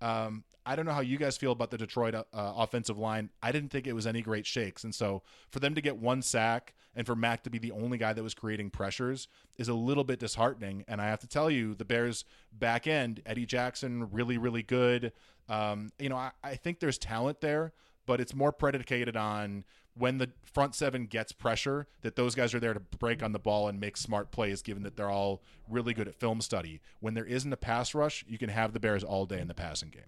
[0.01, 3.30] Um, I don't know how you guys feel about the Detroit uh, offensive line.
[3.43, 4.84] I didn't think it was any great shakes.
[4.84, 7.97] And so for them to get one sack and for Mack to be the only
[7.97, 10.84] guy that was creating pressures is a little bit disheartening.
[10.88, 15.12] And I have to tell you, the Bears back end, Eddie Jackson, really, really good.
[15.47, 17.73] Um, you know, I, I think there's talent there,
[18.06, 19.65] but it's more predicated on
[19.97, 23.39] when the front seven gets pressure, that those guys are there to break on the
[23.39, 26.82] ball and make smart plays, given that they're all really good at film study.
[26.99, 29.54] When there isn't a pass rush, you can have the Bears all day in the
[29.54, 30.04] passing game.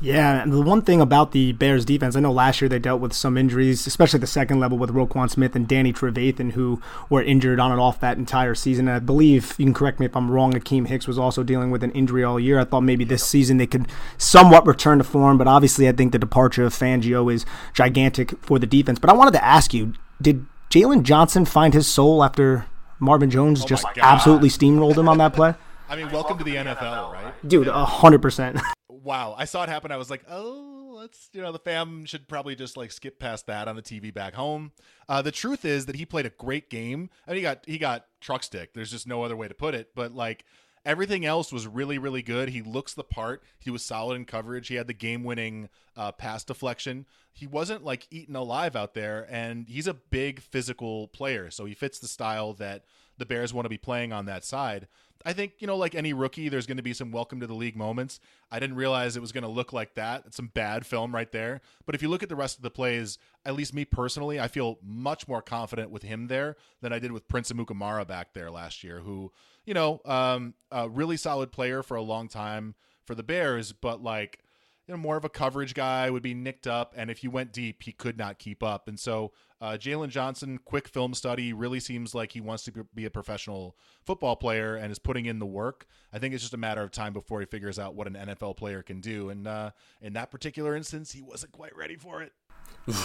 [0.00, 3.00] Yeah, and the one thing about the Bears defense, I know last year they dealt
[3.00, 6.80] with some injuries, especially the second level with Roquan Smith and Danny Trevathan, who
[7.10, 8.86] were injured on and off that entire season.
[8.86, 11.72] And I believe, you can correct me if I'm wrong, Akiem Hicks was also dealing
[11.72, 12.60] with an injury all year.
[12.60, 16.12] I thought maybe this season they could somewhat return to form, but obviously I think
[16.12, 19.00] the departure of Fangio is gigantic for the defense.
[19.00, 22.66] But I wanted to ask you, did Jaylon Johnson find his soul after
[23.00, 25.54] Marvin Jones Oh just absolutely steamrolled him on that play?
[25.88, 27.48] I mean, welcome to the NFL, right?
[27.48, 28.60] Dude, a hundred percent.
[29.02, 29.92] wow i saw it happen.
[29.92, 33.46] I was like oh let's you know the fam should probably just like skip past
[33.46, 34.72] that on the tv back home.
[35.08, 37.08] Uh, the truth is that he played a great game.
[37.26, 39.90] And he got he got truck stick there's just no other way to put it.
[39.94, 40.44] But like
[40.84, 42.50] everything else was really really good.
[42.50, 43.42] He looks the part.
[43.58, 44.68] He was solid in coverage.
[44.68, 47.06] He had the game winning uh, pass deflection.
[47.32, 51.50] He wasn't like eaten alive out there and he's a big physical player.
[51.50, 52.84] So he fits the style that
[53.18, 54.88] the bears want to be playing on that side
[55.24, 57.54] I think, you know, like any rookie, there's going to be some welcome to the
[57.54, 58.20] league moments.
[58.50, 60.24] I didn't realize it was going to look like that.
[60.26, 61.60] It's some bad film right there.
[61.86, 64.48] But if you look at the rest of the plays, at least me personally, I
[64.48, 68.50] feel much more confident with him there than I did with Prince Amukamara back there
[68.50, 69.32] last year, who,
[69.64, 74.02] you know, um, a really solid player for a long time for the Bears, but
[74.02, 74.40] like,
[74.88, 77.52] you know, more of a coverage guy, would be nicked up, and if you went
[77.52, 78.88] deep, he could not keep up.
[78.88, 83.04] And so, uh, Jaylon Johnson, quick film study, really seems like he wants to be
[83.04, 85.86] a professional football player and is putting in the work.
[86.12, 88.56] I think it's just a matter of time before he figures out what an NFL
[88.56, 89.28] player can do.
[89.28, 89.70] And uh,
[90.00, 92.32] in that particular instance, he wasn't quite ready for it.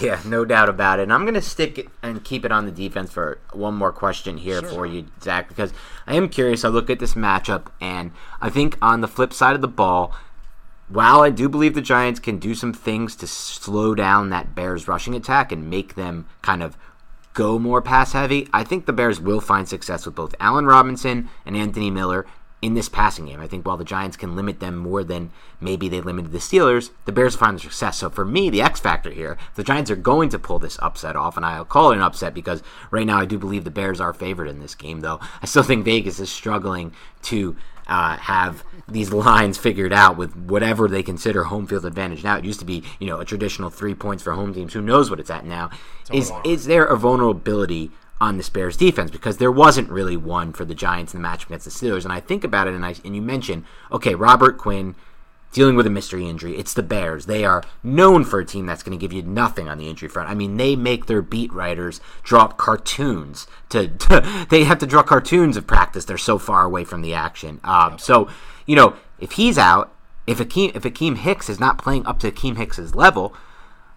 [0.02, 1.04] Yeah, no doubt about it.
[1.04, 3.92] And I'm going to stick it and keep it on the defense for one more
[3.92, 4.70] question here Sure.
[4.70, 5.74] for you, Zach, because
[6.08, 6.64] I am curious.
[6.64, 10.16] I look at this matchup, and I think on the flip side of the ball,
[10.94, 14.88] while I do believe the Giants can do some things to slow down that Bears
[14.88, 16.78] rushing attack and make them kind of
[17.34, 21.30] go more pass heavy, I think the Bears will find success with both Allen Robinson
[21.48, 22.28] and Anthony Miller
[22.62, 23.42] in this passing game.
[23.42, 26.92] I think while the Giants can limit them more than maybe they limited the Steelers,
[27.06, 27.98] the Bears find success.
[27.98, 31.16] So for me, the X factor here, the Giants are going to pull this upset
[31.16, 34.00] off, and I'll call it an upset because right now I do believe the Bears
[34.00, 35.20] are favored in this game, though.
[35.42, 40.88] I still think Vegas is struggling to uh, have these lines figured out with whatever
[40.88, 42.24] they consider home field advantage.
[42.24, 44.74] Now it used to be, you know, a traditional three points for home teams.
[44.74, 45.70] Who knows what it's at now?
[46.12, 47.92] Is is there a vulnerability
[48.24, 51.46] on the Bears defense because there wasn't really one for the Giants in the match
[51.46, 52.06] against the Steelers.
[52.06, 54.96] And I think about it, and I and you mentioned, okay, Robert Quinn
[55.54, 56.58] dealing with a mystery injury.
[56.58, 57.28] It's the Bears.
[57.28, 60.10] They are known for a team that's going to give you nothing on the injury
[60.10, 60.30] front.
[60.30, 63.88] I mean, they make their beat writers draw cartoons to.
[63.88, 66.06] to they have to draw cartoons of practice.
[66.06, 67.62] They're so far away from the action.
[67.64, 68.28] Um, so
[68.66, 69.94] you know, if he's out,
[70.28, 73.34] if Akiem if Akiem Hicks is not playing up to Akiem Hicks's level.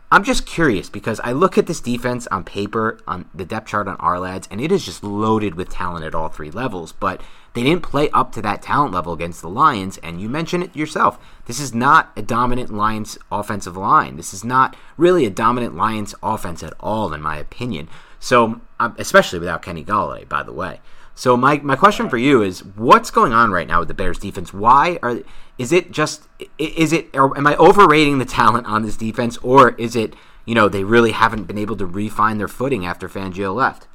[0.08, 3.88] I'm just curious because I look at this defense on paper, on the depth chart
[3.88, 6.92] on Ourlads, and it is just loaded with talent at all three levels.
[6.92, 7.20] But
[7.56, 10.76] they didn't play up to that talent level against the Lions, and you mentioned it
[10.76, 11.18] yourself.
[11.46, 14.16] This is not a dominant Lions offensive line.
[14.16, 17.88] This is not really a dominant Lions offense at all, in my opinion.
[18.20, 20.80] So, um, especially without Kenny Golladay, by the way.
[21.14, 24.18] So my, my question for you is what's going on right now with the Bears
[24.18, 24.52] defense?
[24.52, 25.20] Why are
[25.56, 29.96] is it just is it am I overrating the talent on this defense or is
[29.96, 30.12] it
[30.44, 33.88] you know they really haven't been able to refine their footing after Fangio left?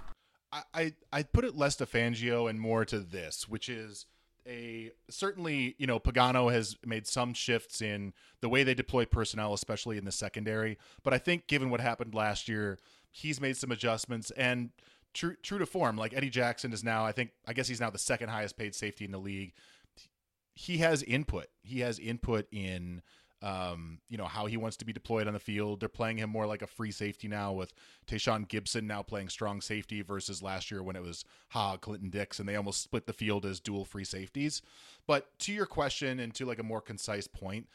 [0.74, 4.06] I, I put it less to Fangio and more to this, which is
[4.48, 9.54] a certainly you know Pagano has made some shifts in the way they deploy personnel,
[9.54, 10.78] especially in the secondary.
[11.04, 14.72] But I think given what happened last year, he's made some adjustments and
[15.14, 15.98] true true to form.
[15.98, 18.76] Like Eddie Jackson is now, I think, I guess he's now the second highest paid
[18.76, 19.54] safety in the league.
[20.54, 21.48] He has input.
[21.64, 23.02] He has input in
[23.42, 25.80] um, you know, how he wants to be deployed on the field.
[25.80, 27.74] They're playing him more like a free safety now with
[28.08, 32.40] Tashaun Gipson now playing strong safety versus last year when it was Ha, Clinton Dix,
[32.40, 34.62] and they almost split the field as dual free safeties.
[35.08, 37.68] But to your question and to like a more concise point,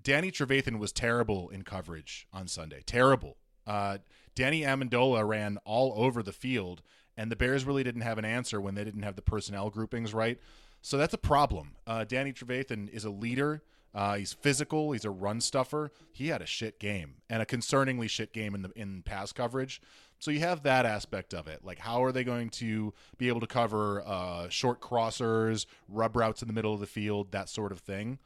[0.00, 2.82] Danny Trevathan was terrible in coverage on Sunday.
[2.86, 3.36] Terrible.
[3.66, 3.98] Uh,
[4.36, 6.82] Danny Amendola ran all over the field,
[7.16, 10.14] and the Bears really didn't have an answer when they didn't have the personnel groupings
[10.14, 10.38] right.
[10.80, 11.72] So that's a problem.
[11.84, 13.62] Uh, Danny Trevathan is a leader.
[13.98, 14.92] Uh, he's physical.
[14.92, 15.90] He's a run stuffer.
[16.12, 19.82] He had a shit game and a concerningly shit game in the in pass coverage.
[20.20, 21.64] So you have that aspect of it.
[21.64, 26.42] Like, how are they going to be able to cover uh, short crossers, rub routes
[26.42, 28.20] in the middle of the field, that sort of thing?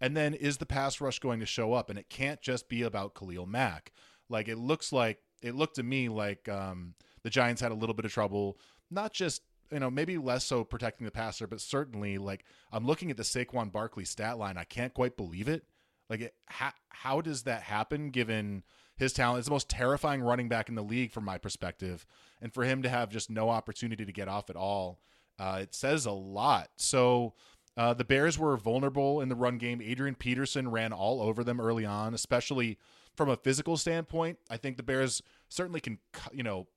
[0.00, 1.90] And then is the pass rush going to show up?
[1.90, 3.92] And it can't just be about Khalil Mack.
[4.30, 7.94] Like, it looks like it looked to me like um, the Giants had a little
[7.94, 8.58] bit of trouble,
[8.90, 9.42] not just
[9.72, 13.22] you know, maybe less so protecting the passer, but certainly like I'm looking at the
[13.22, 14.56] Saquon Barkley stat line.
[14.56, 15.64] I can't quite believe it.
[16.08, 18.64] Like, it, how, how does that happen given
[18.96, 19.40] his talent?
[19.40, 22.06] It's the most terrifying running back in the league from my perspective.
[22.40, 25.00] And for him to have just no opportunity to get off at all,
[25.38, 26.70] uh, it says a lot.
[26.76, 27.34] So
[27.76, 29.82] uh, the Bears were vulnerable in the run game.
[29.82, 32.78] Adrian Peterson ran all over them early on, especially
[33.14, 34.38] from a physical standpoint.
[34.48, 35.98] I think the Bears certainly can,
[36.32, 36.68] you know,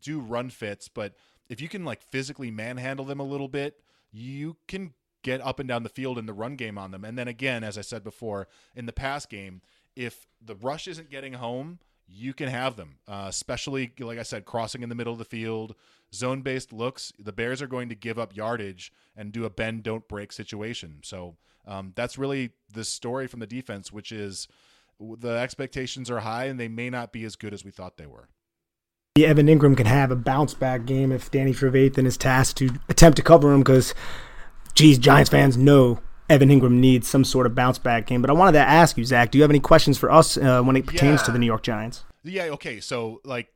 [0.00, 1.14] do run fits, but
[1.50, 3.80] if you can like physically manhandle them a little bit,
[4.12, 7.04] you can get up and down the field in the run game on them.
[7.04, 9.60] And then again, as I said before, in the pass game,
[9.96, 14.44] if the rush isn't getting home, you can have them, uh, especially like I said,
[14.44, 15.74] crossing in the middle of the field,
[16.14, 17.12] zone based looks.
[17.18, 21.00] The Bears are going to give up yardage and do a bend don't break situation.
[21.02, 21.36] So
[21.66, 24.48] um, that's really the story from the defense, which is
[25.00, 28.06] the expectations are high and they may not be as good as we thought they
[28.06, 28.28] were.
[29.18, 33.16] Evan Engram can have a bounce back game if Danny Trevathan is tasked to attempt
[33.16, 33.92] to cover him because,
[34.74, 35.98] geez, Giants fans know
[36.28, 38.20] Evan Engram needs some sort of bounce back game.
[38.22, 40.62] But I wanted to ask you, Zach, do you have any questions for us uh,
[40.62, 41.26] when it pertains yeah.
[41.26, 42.04] to the New York Giants?
[42.22, 42.78] Yeah, okay.
[42.78, 43.48] So, like,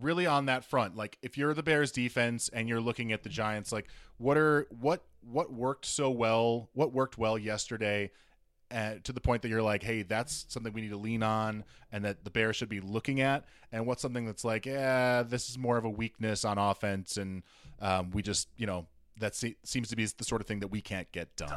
[0.00, 3.28] really on that front, like, if you're the Bears defense and you're looking at the
[3.28, 6.70] Giants, like, what are what what worked so well?
[6.72, 8.10] What worked well yesterday?
[8.70, 11.64] Uh, to the point that you're like, hey, that's something we need to lean on
[11.92, 15.48] and that the Bears should be looking at, and what's something that's like, yeah, this
[15.48, 17.42] is more of a weakness on offense, and
[17.80, 18.86] um, we just, you know,
[19.18, 21.56] that se- seems to be the sort of thing that we can't get done.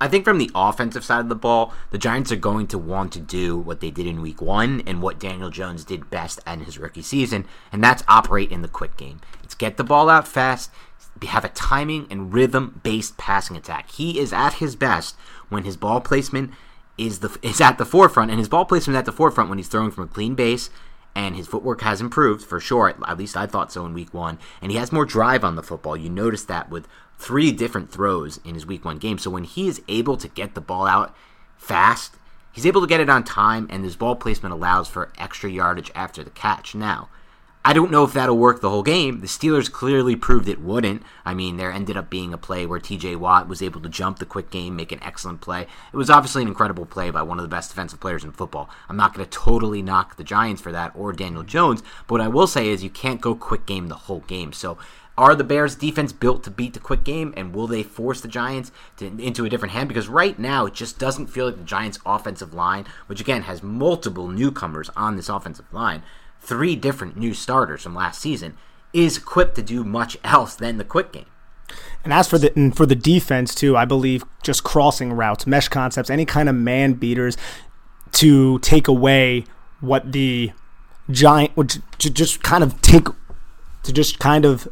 [0.00, 3.12] I think from the offensive side of the ball, the Giants are going to want
[3.14, 6.60] to do what they did in week one and what Daniel Jones did best in
[6.60, 9.20] his rookie season, and that's operate in the quick game.
[9.42, 10.70] It's get the ball out fast,
[11.26, 13.90] have a timing and rhythm based passing attack.
[13.90, 15.16] He is at his best
[15.48, 16.52] when his ball placement
[16.96, 19.58] is the is at the forefront, and his ball placement is at the forefront when
[19.58, 20.70] he's throwing from a clean base.
[21.14, 22.94] And his footwork has improved for sure.
[23.06, 24.38] At least I thought so in week one.
[24.62, 25.96] And he has more drive on the football.
[25.96, 26.86] You notice that with
[27.18, 29.18] three different throws in his week one game.
[29.18, 31.16] So when he is able to get the ball out
[31.56, 32.14] fast,
[32.52, 35.90] he's able to get it on time, and his ball placement allows for extra yardage
[35.94, 36.74] after the catch.
[36.74, 37.08] Now,
[37.64, 39.20] I don't know if that'll work the whole game.
[39.20, 41.02] The Steelers clearly proved it wouldn't.
[41.24, 44.18] I mean, there ended up being a play where TJ Watt was able to jump
[44.18, 45.66] the quick game, make an excellent play.
[45.92, 48.70] It was obviously an incredible play by one of the best defensive players in football.
[48.88, 52.20] I'm not going to totally knock the Giants for that or Daniel Jones, but what
[52.20, 54.52] I will say is you can't go quick game the whole game.
[54.52, 54.78] So
[55.18, 58.28] are the Bears defense built to beat the quick game and will they force the
[58.28, 61.64] Giants to, into a different hand because right now it just doesn't feel like the
[61.64, 66.04] Giants offensive line which again has multiple newcomers on this offensive line
[66.40, 68.56] three different new starters from last season,
[68.92, 71.26] is equipped to do much else than the quick game.
[72.02, 75.68] And as for the and for the defense too, I believe just crossing routes, mesh
[75.68, 77.36] concepts, any kind of man beaters
[78.12, 79.44] to take away
[79.80, 80.52] what the
[81.10, 83.08] giant would just kind of take
[83.82, 84.68] to just kind of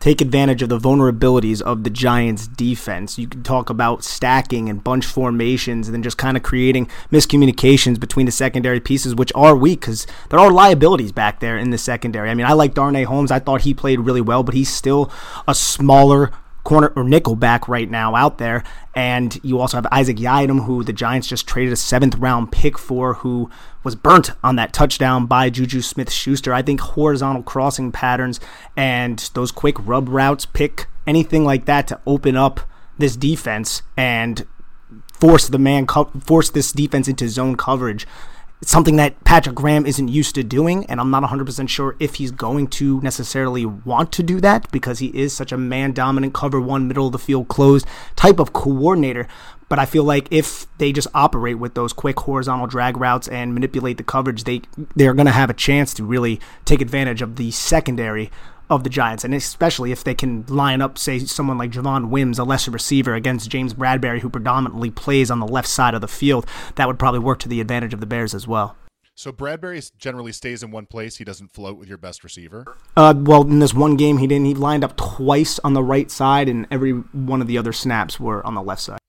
[0.00, 3.18] take advantage of the vulnerabilities of the Giants' defense.
[3.18, 7.98] You can talk about stacking and bunch formations and then just kind of creating miscommunications
[7.98, 11.78] between the secondary pieces, which are weak because there are liabilities back there in the
[11.78, 12.30] secondary.
[12.30, 13.30] I mean, I like Darnay Holmes.
[13.30, 15.10] I thought he played really well, but he's still
[15.46, 16.32] a smaller
[16.68, 18.62] corner or nickel back right now out there.
[18.94, 22.78] And you also have Isaac Yiadom, who the Giants just traded a seventh round pick
[22.78, 23.48] for, who
[23.84, 26.52] was burnt on that touchdown by Juju Smith Schuster.
[26.52, 28.38] I think horizontal crossing patterns
[28.76, 32.60] and those quick rub routes, pick anything like that to open up
[32.98, 34.46] this defense and
[35.14, 38.06] force the man, co- force this defense into zone coverage
[38.60, 42.16] it's something that Patrick Graham isn't used to doing, and I'm not 100% sure if
[42.16, 46.34] he's going to necessarily want to do that because he is such a man dominant,
[46.34, 47.86] cover one, middle of the field closed
[48.16, 49.28] type of coordinator.
[49.68, 53.54] But I feel like if they just operate with those quick horizontal drag routes and
[53.54, 54.62] manipulate the coverage, they
[54.96, 58.30] they're going to have a chance to really take advantage of the secondary
[58.70, 62.38] of the Giants, and especially if they can line up, say, someone like Javon Wims,
[62.38, 66.08] a lesser receiver, against James Bradberry, who predominantly plays on the left side of the
[66.08, 66.46] field,
[66.76, 68.76] that would probably work to the advantage of the Bears as well.
[69.14, 71.16] So Bradberry generally stays in one place.
[71.16, 72.76] He doesn't float with your best receiver.
[72.96, 74.46] Uh, well, in this one game, he didn't.
[74.46, 78.20] He lined up twice on the right side, and every one of the other snaps
[78.20, 79.00] were on the left side.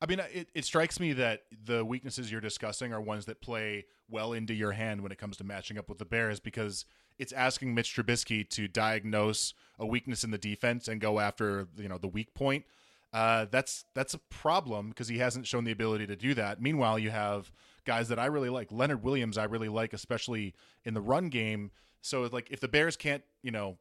[0.00, 3.84] I mean, it, it strikes me that the weaknesses you're discussing are ones that play
[4.08, 6.86] well into your hand when it comes to matching up with the Bears because
[7.18, 11.88] it's asking Mitch Trubisky to diagnose a weakness in the defense and go after you
[11.88, 12.64] know the weak point.
[13.12, 16.62] Uh, that's that's a problem because he hasn't shown the ability to do that.
[16.62, 17.52] Meanwhile, you have
[17.84, 18.72] guys that I really like.
[18.72, 21.72] Leonard Williams, I really like, especially in the run game.
[22.00, 23.76] So like if the Bears can't, you know,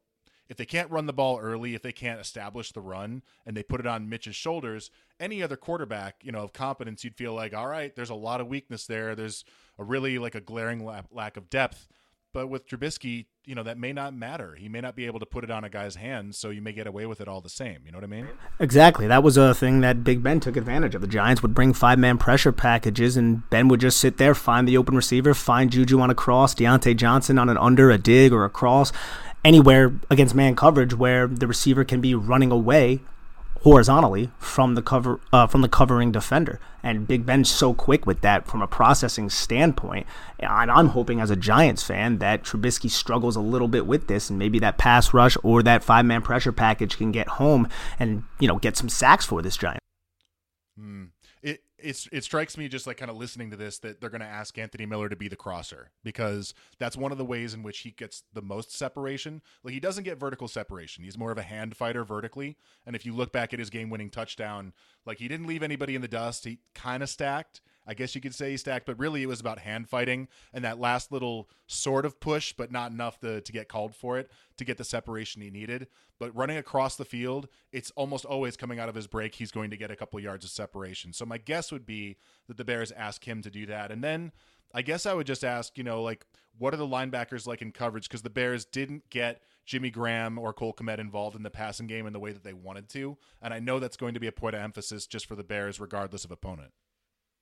[0.49, 3.63] if they can't run the ball early, if they can't establish the run and they
[3.63, 4.89] put it on Mitch's shoulders,
[5.19, 8.41] any other quarterback, you know, of competence, you'd feel like, all right, there's a lot
[8.41, 9.15] of weakness there.
[9.15, 9.45] There's
[9.77, 11.87] a really like a glaring la- lack of depth.
[12.31, 14.53] But with Trubisky, you know, that may not matter.
[14.53, 16.71] He may not be able to put it on a guy's hands, so you may
[16.71, 17.79] get away with it all the same.
[17.85, 18.27] You know what I mean?
[18.59, 19.07] Exactly.
[19.07, 21.01] That was a thing that Big Ben took advantage of.
[21.01, 24.67] The Giants would bring five man pressure packages, and Ben would just sit there, find
[24.67, 28.31] the open receiver, find Juju on a cross, Diontae Johnson on an under, a dig,
[28.31, 28.91] or a cross,
[29.43, 33.01] anywhere against man coverage where the receiver can be running away
[33.61, 36.59] horizontally from the cover uh, from the covering defender.
[36.81, 40.07] And Big Ben's so quick with that from a processing standpoint.
[40.39, 44.29] And I'm hoping as a Giants fan that Trubisky struggles a little bit with this,
[44.29, 47.67] and maybe that pass rush or that five man pressure package can get home
[47.99, 49.79] and you know get some sacks for this Giant.
[50.79, 51.09] Mm
[51.81, 54.27] it's it strikes me just like kind of listening to this that they're going to
[54.27, 57.79] ask Anthony Miller to be the crosser because that's one of the ways in which
[57.79, 59.41] he gets the most separation.
[59.63, 61.03] Like he doesn't get vertical separation.
[61.03, 62.57] He's more of a hand fighter vertically.
[62.85, 64.73] And if you look back at his game-winning touchdown,
[65.05, 66.45] like he didn't leave anybody in the dust.
[66.45, 67.61] He kind of stacked.
[67.89, 70.63] I guess you could say he stacked, but really it was about hand fighting and
[70.63, 74.29] that last little sort of push, but not enough to, to get called for it
[74.57, 75.87] to get the separation he needed.
[76.19, 79.33] But running across the field, it's almost always coming out of his break.
[79.33, 81.13] He's going to get a couple yards of separation.
[81.13, 82.17] So my guess would be
[82.47, 83.91] that the Bears ask him to do that.
[83.91, 84.33] And then
[84.71, 86.27] I guess I would just ask, you know, like,
[86.59, 88.07] what are the linebackers like in coverage?
[88.07, 92.05] Because the Bears didn't get Jimmy Graham or Cole Kmet involved in the passing game
[92.05, 93.17] in the way that they wanted to.
[93.41, 95.79] And I know that's going to be a point of emphasis just for the Bears,
[95.79, 96.71] regardless of opponent.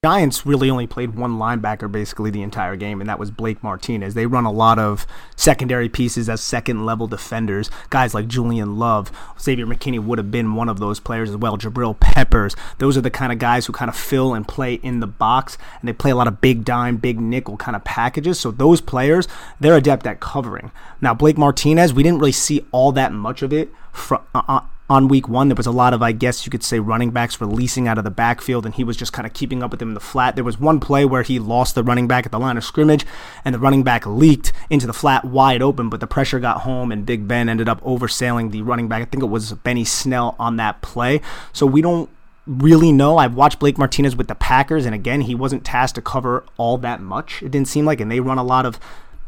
[0.08, 4.14] Giants really only played one linebacker basically the entire game, and that was Blake Martinez.
[4.14, 5.06] They run a lot of
[5.36, 7.70] secondary pieces as second level defenders.
[7.90, 11.58] Guys like Julian Love, Xavier McKinney would have been one of those players as well.
[11.58, 12.56] Jabril Peppers.
[12.78, 15.58] Those are the kind of guys who kind of fill and play in the box,
[15.82, 18.40] and they play a lot of big dime, big nickel kind of packages.
[18.40, 19.28] So those players,
[19.60, 20.72] they're adept at covering.
[21.02, 24.62] Now, Blake Martinez, we didn't really see all that much of it from, uh, uh
[24.90, 27.42] on week one, there was a lot of, I guess you could say, running backs
[27.42, 29.90] releasing out of the backfield, and he was just kind of keeping up with them
[29.90, 30.36] in the flat.
[30.36, 33.06] There was one play where he lost the running back at the line of scrimmage,
[33.44, 36.92] and the running back leaked into the flat wide open, but the pressure got home,
[36.92, 39.02] and Big Ben ended up oversailing the running back.
[39.02, 41.20] I think it was Benny Snell on that play.
[41.52, 42.10] So we don't
[42.46, 43.18] really know.
[43.18, 46.78] I've watched Blake Martinez with the Packers, and again, he wasn't tasked to cover all
[46.78, 48.80] that much, it didn't seem like, and they run a lot of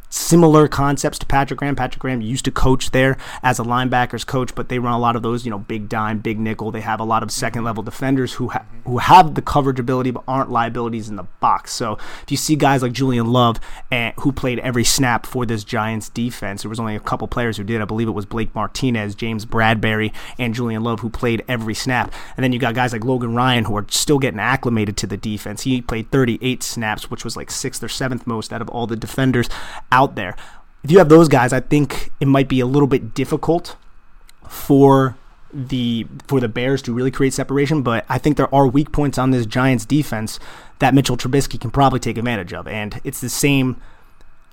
[0.10, 1.76] similar concepts to Patrick Graham.
[1.76, 5.16] Patrick Graham used to coach there as a linebackers coach, but they run a lot
[5.16, 6.72] of those, you know, big dime, big nickel.
[6.72, 10.12] They have a lot of second level defenders who ha- who have the coverage ability
[10.12, 11.74] but aren't liabilities in the box.
[11.74, 13.60] So if you see guys like Julian Love
[13.92, 17.58] and who played every snap for this Giants defense, there was only a couple players
[17.58, 17.82] who did.
[17.82, 22.12] I believe it was Blake Martinez, James Bradberry, and Julian Love who played every snap.
[22.36, 25.18] And then you got guys like Logan Ryan who are still getting acclimated to the
[25.18, 25.64] defense.
[25.64, 28.96] He played 38 snaps, which was like sixth or seventh most out of all the
[28.96, 29.50] defenders
[29.92, 30.36] out there.
[30.84, 33.76] If you have those guys, I think it might be a little bit difficult
[34.48, 35.18] for
[35.54, 39.18] the for the Bears to really create separation, but I think there are weak points
[39.18, 40.40] on this Giants defense
[40.80, 42.68] that Mitchell Trubisky can probably take advantage of.
[42.68, 43.82] And it's the same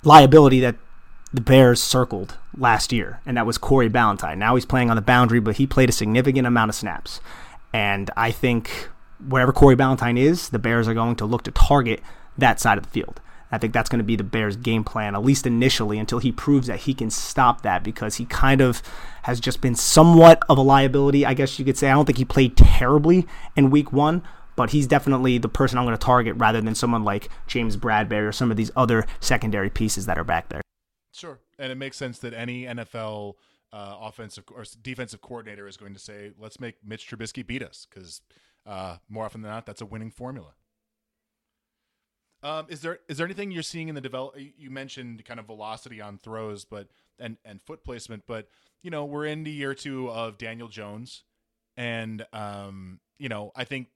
[0.03, 0.75] liability that
[1.33, 4.37] the Bears circled last year, and that was Corey Ballentine.
[4.37, 7.19] Now he's playing on the boundary, but he played a significant amount of snaps.
[7.73, 8.89] And I think
[9.27, 12.01] wherever Corey Ballentine is, the Bears are going to look to target
[12.37, 13.19] that side of the field.
[13.51, 16.31] I think that's going to be the Bears' game plan, at least initially, until he
[16.31, 18.81] proves that he can stop that because he kind of
[19.23, 21.89] has just been somewhat of a liability, I guess you could say.
[21.89, 23.25] I don't think he played terribly
[23.55, 24.23] in week one,
[24.55, 28.27] but he's definitely the person I'm going to target rather than someone like James Bradberry
[28.27, 30.61] or some of these other secondary pieces that are back there.
[31.13, 31.39] Sure.
[31.57, 33.33] And it makes sense that any NFL
[33.71, 37.87] uh, offensive or defensive coordinator is going to say, let's make Mitch Trubisky beat us
[37.89, 38.21] because
[38.65, 40.53] uh, more often than not, that's a winning formula.
[42.43, 44.35] Um, is there is there anything you're seeing in the develop?
[44.37, 46.87] You mentioned kind of velocity on throws, but
[47.19, 48.47] and and foot placement, but
[48.81, 51.23] you know we're in the year two of Daniel Jones,
[51.75, 53.87] and um, you know I think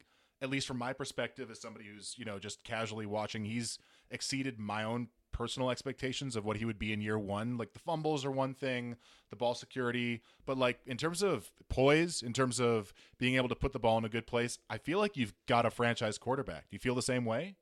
[0.41, 3.77] at least from my perspective as somebody who's you know just casually watching, he's
[4.09, 7.57] exceeded my own personal expectations of what he would be in year one.
[7.57, 8.97] Like the fumbles are one thing,
[9.29, 13.55] the ball security, but like in terms of poise, in terms of being able to
[13.55, 16.69] put the ball in a good place, I feel like you've got a franchise quarterback.
[16.69, 17.55] Do you feel the same way?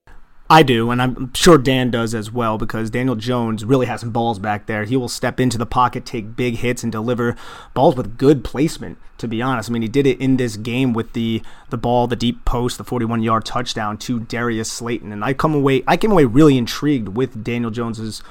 [0.51, 4.09] I do, and I'm sure Dan does as well because Daniel Jones really has some
[4.09, 4.83] balls back there.
[4.83, 7.35] He will step into the pocket, take big hits, and deliver
[7.75, 8.97] balls with good placement.
[9.19, 12.07] To be honest, I mean he did it in this game with the the ball,
[12.07, 15.97] the deep post, the 41 yard touchdown to Darius Slayton, and I come away I
[15.97, 18.23] came away really intrigued with Daniel Jones's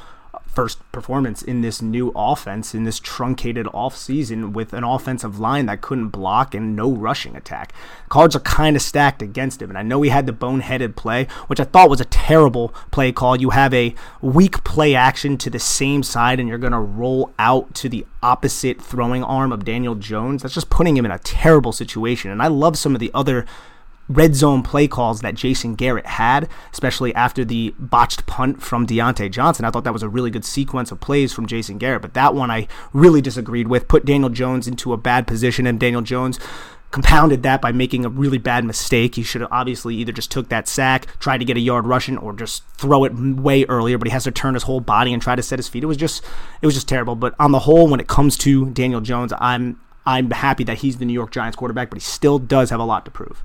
[0.49, 5.81] first performance in this new offense in this truncated offseason with an offensive line that
[5.81, 7.73] couldn't block and no rushing attack.
[8.09, 9.69] Cards are kind of stacked against him.
[9.71, 13.13] And I know he had the boneheaded play, which I thought was a terrible play
[13.13, 13.37] call.
[13.37, 17.33] You have a weak play action to the same side and you're going to roll
[17.39, 20.43] out to the opposite throwing arm of Daniel Jones.
[20.43, 22.31] That's just putting him in a terrible situation.
[22.31, 23.47] And I love some of the other
[24.09, 29.31] red zone play calls that Jason Garrett had, especially after the botched punt from Diontae
[29.31, 29.65] Johnson.
[29.65, 32.35] I thought that was a really good sequence of plays from Jason Garrett, but that
[32.35, 33.89] one I really disagreed with.
[33.89, 36.39] Put Daniel Jones into a bad position, and Daniel Jones
[36.91, 39.17] compounded that by making a really bad mistake.
[39.17, 42.17] He should have obviously either just took that sack, tried to get a yard rushing,
[42.17, 43.99] or just throw it way earlier.
[43.99, 45.83] But he has to turn his whole body and try to set his feet.
[45.83, 46.25] It was just,
[46.63, 47.15] it was just terrible.
[47.15, 50.97] But on the whole, when it comes to Daniel Jones, I'm I'm happy that he's
[50.97, 53.43] the New York Giants quarterback, but he still does have a lot to prove.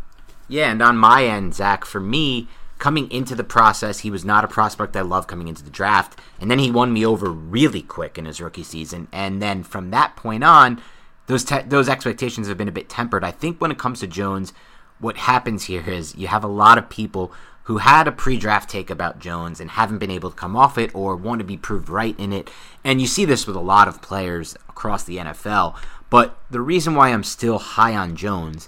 [0.47, 2.47] Yeah, and on my end, Zach, for me,
[2.79, 6.19] coming into the process, he was not a prospect I loved coming into the draft.
[6.39, 9.07] And then he won me over really quick in his rookie season.
[9.11, 10.81] And then from that point on,
[11.27, 13.23] those te- those expectations have been a bit tempered.
[13.23, 14.51] I think when it comes to Jones,
[14.99, 17.31] what happens here is you have a lot of people
[17.63, 20.93] who had a pre-draft take about Jones and haven't been able to come off it
[20.93, 22.51] or want to be proved right in it.
[22.83, 25.77] And you see this with a lot of players across the NFL.
[26.09, 28.67] But the reason why I'm still high on Jones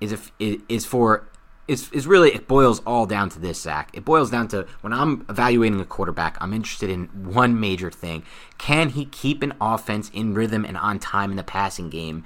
[0.00, 1.26] is if is for
[1.68, 3.90] is is really it boils all down to this, Zach.
[3.92, 8.24] It boils down to when I'm evaluating a quarterback, I'm interested in one major thing:
[8.58, 12.24] can he keep an offense in rhythm and on time in the passing game?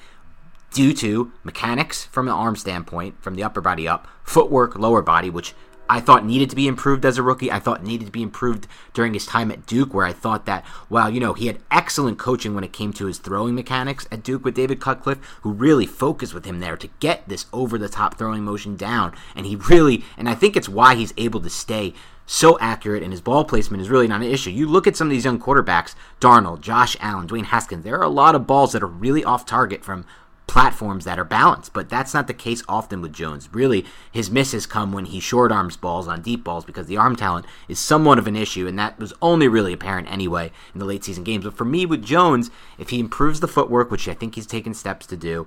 [0.72, 5.28] Due to mechanics from the arm standpoint, from the upper body up, footwork, lower body,
[5.28, 5.52] which
[5.90, 7.50] I thought needed to be improved as a rookie.
[7.50, 10.64] I thought needed to be improved during his time at Duke, where I thought that,
[10.88, 14.22] well, you know, he had excellent coaching when it came to his throwing mechanics at
[14.22, 17.88] Duke with David Cutcliffe, who really focused with him there to get this over the
[17.88, 19.12] top throwing motion down.
[19.34, 23.12] And he really, and I think it's why he's able to stay so accurate and
[23.12, 24.50] his ball placement is really not an issue.
[24.50, 28.04] You look at some of these young quarterbacks, Darnold, Josh Allen, Dwayne Haskins, there are
[28.04, 30.06] a lot of balls that are really off target from
[30.50, 33.48] platforms that are balanced, but that's not the case often with Jones.
[33.52, 37.14] Really, his misses come when he short arms balls on deep balls because the arm
[37.14, 40.84] talent is somewhat of an issue, and that was only really apparent anyway in the
[40.84, 41.44] late season games.
[41.44, 44.74] But for me, with Jones, if he improves the footwork, which I think he's taken
[44.74, 45.46] steps to do,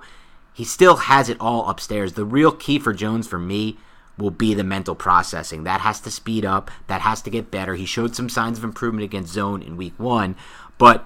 [0.53, 2.13] he still has it all upstairs.
[2.13, 3.77] The real key for Jones, for me,
[4.17, 5.63] will be the mental processing.
[5.63, 7.75] That has to speed up, that has to get better.
[7.75, 10.37] He showed some signs of improvement against zone in week one,
[10.77, 11.05] but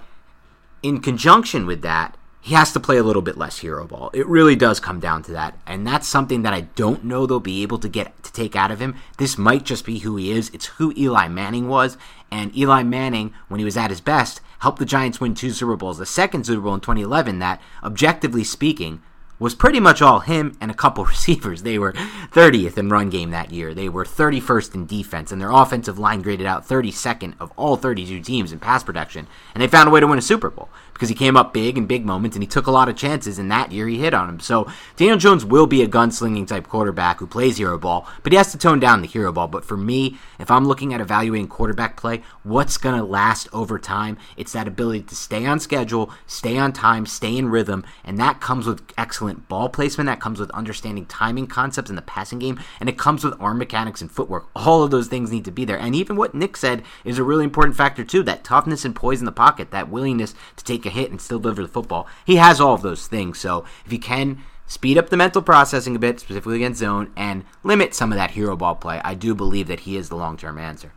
[0.84, 4.10] in conjunction with that, he has to play a little bit less hero ball.
[4.14, 5.58] It really does come down to that.
[5.66, 8.70] And that's something that I don't know they'll be able to get to take out
[8.70, 8.96] of him.
[9.18, 10.50] This might just be who he is.
[10.54, 11.98] It's who Eli Manning was.
[12.30, 15.76] And Eli Manning, when he was at his best, helped the Giants win two Super
[15.76, 15.98] Bowls.
[15.98, 19.02] The second Super Bowl in 2011 that, objectively speaking,
[19.38, 21.62] was pretty much all him and a couple receivers.
[21.62, 23.74] They were 30th in run game that year.
[23.74, 28.20] They were 31st in defense, and their offensive line graded out 32nd of all 32
[28.20, 29.26] teams in pass protection.
[29.54, 30.68] And they found a way to win a Super Bowl
[30.98, 33.38] because he came up big in big moments and he took a lot of chances.
[33.38, 34.40] And that year he hit on him.
[34.40, 38.36] So Daniel Jones will be a gunslinging type quarterback who plays hero ball, but he
[38.36, 39.46] has to tone down the hero ball.
[39.46, 43.78] But for me, if I'm looking at evaluating quarterback play, what's going to last over
[43.78, 44.18] time?
[44.36, 48.40] It's that ability to stay on schedule, stay on time, stay in rhythm, and that
[48.40, 50.08] comes with excellent ball placement.
[50.08, 53.58] That comes with understanding timing concepts in the passing game, and it comes with arm
[53.58, 54.48] mechanics and footwork.
[54.56, 55.78] All of those things need to be there.
[55.78, 58.24] And even what Nick said is a really important factor too.
[58.24, 61.38] That toughness and poise in the pocket, that willingness to take a hit and still
[61.38, 62.06] deliver the football.
[62.26, 63.38] He has all of those things.
[63.38, 67.44] So if you can speed up the mental processing a bit, specifically against zone, and
[67.62, 70.36] limit some of that hero ball play, I do believe that he is the long
[70.36, 70.92] term answer.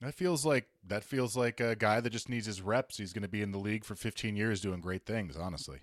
[0.00, 2.98] That feels like that feels like a guy that just needs his reps.
[2.98, 5.36] He's going to be in the league for 15 years doing great things.
[5.36, 5.82] Honestly,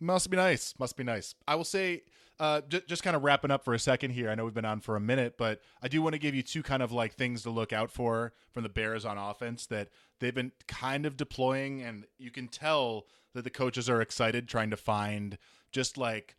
[0.00, 0.74] must be nice.
[0.78, 1.34] Must be nice.
[1.46, 2.02] I will say
[2.40, 4.28] uh, j- just kind of wrapping up for a second here.
[4.28, 6.42] I know we've been on for a minute, but I do want to give you
[6.42, 9.88] two kind of like things to look out for from the Bears on offense that
[10.20, 14.70] they've been kind of deploying, and you can tell that the coaches are excited trying
[14.70, 15.38] to find
[15.72, 16.36] just like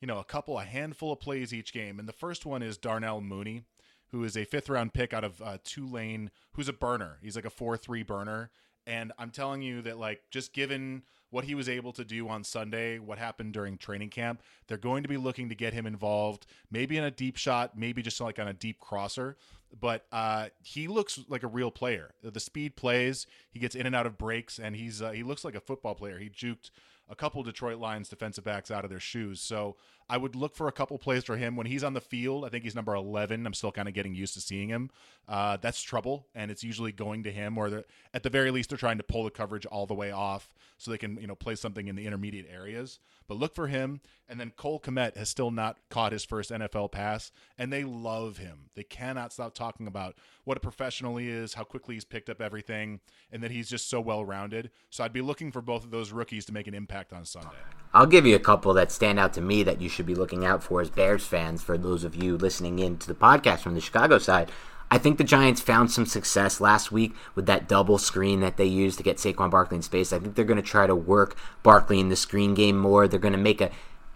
[0.00, 1.98] you know a couple, a handful of plays each game.
[1.98, 3.64] And the first one is Darnell Mooney,
[4.08, 7.18] who is a fifth round pick out of uh, Tulane, who's a burner.
[7.22, 8.50] He's like a four three burner,
[8.88, 12.42] and I'm telling you that like just given what he was able to do on
[12.42, 14.42] Sunday, what happened during training camp.
[14.66, 18.00] They're going to be looking to get him involved, maybe in a deep shot, maybe
[18.00, 19.36] just like on a deep crosser.
[19.78, 22.14] But uh, he looks like a real player.
[22.22, 25.44] The speed plays, he gets in and out of breaks, and he's uh, he looks
[25.44, 26.18] like a football player.
[26.18, 26.70] He juked
[27.10, 29.42] a couple Detroit Lions defensive backs out of their shoes.
[29.42, 29.76] So
[30.08, 32.44] I would look for a couple plays for him when he's on the field.
[32.44, 33.46] I think he's number 11.
[33.46, 34.90] I'm still kind of getting used to seeing him.
[35.28, 37.84] Uh, that's trouble, and it's usually going to him, or
[38.14, 40.90] at the very least, they're trying to pull the coverage all the way off so
[40.90, 42.98] they can you know play something in the intermediate areas.
[43.26, 44.00] But look for him.
[44.30, 48.36] And then Cole Kmet has still not caught his first NFL pass, and they love
[48.36, 48.70] him.
[48.74, 52.42] They cannot stop talking about what a professional he is, how quickly he's picked up
[52.42, 53.00] everything,
[53.32, 54.70] and that he's just so well rounded.
[54.90, 57.56] So I'd be looking for both of those rookies to make an impact on Sunday.
[57.94, 60.46] I'll give you a couple that stand out to me that you should be looking
[60.46, 61.60] out for as Bears fans.
[61.60, 64.52] For those of you listening in to the podcast from the Chicago side,
[64.92, 68.64] I think the Giants found some success last week with that double screen that they
[68.64, 70.12] used to get Saquon Barkley in space.
[70.12, 73.08] I think they're going to try to work Barkley in the screen game more.
[73.08, 73.72] They're going to make a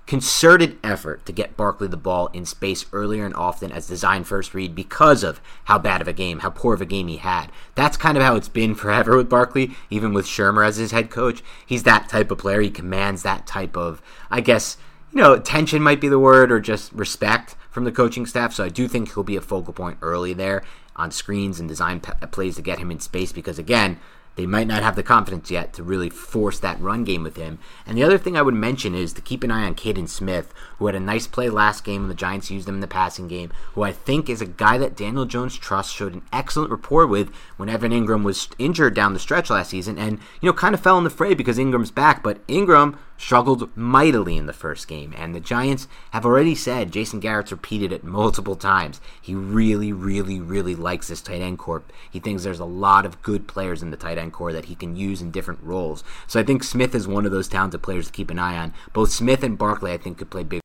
[0.06, 4.54] concerted effort to get Barkley the ball in space earlier and often as design first
[4.54, 7.50] read because of how bad of a game, how poor of a game he had.
[7.74, 11.10] That's kind of how it's been forever with Barkley, even with Shurmur as his head
[11.10, 11.42] coach.
[11.66, 12.60] He's that type of player.
[12.60, 14.76] He commands that type of, I guess,
[15.12, 18.52] you know, attention might be the word or just respect from the coaching staff.
[18.52, 20.62] So I do think he'll be a focal point early there
[20.96, 23.98] on screens and design p- uh, plays to get him in space because, again,
[24.34, 27.58] they might not have the confidence yet to really force that run game with him.
[27.86, 30.54] And the other thing I would mention is to keep an eye on Kaden Smith,
[30.78, 33.28] who had a nice play last game when the Giants used him in the passing
[33.28, 37.06] game, who I think is a guy that Daniel Jones trusts, showed an excellent rapport
[37.06, 40.74] with when Evan Engram was injured down the stretch last season, and, you know, kind
[40.74, 44.88] of fell in the fray because Engram's back, but Engram struggled mightily in the first
[44.88, 45.14] game.
[45.16, 50.40] And the Giants have already said, Jason Garrett's repeated it multiple times, he really, really,
[50.40, 51.92] really likes this tight end corp.
[52.10, 54.74] He thinks there's a lot of good players in the tight end core that he
[54.74, 56.02] can use in different roles.
[56.26, 58.74] So I think Smith is one of those talented players to keep an eye on.
[58.92, 60.61] Both Smith and Barkley, I think, could play big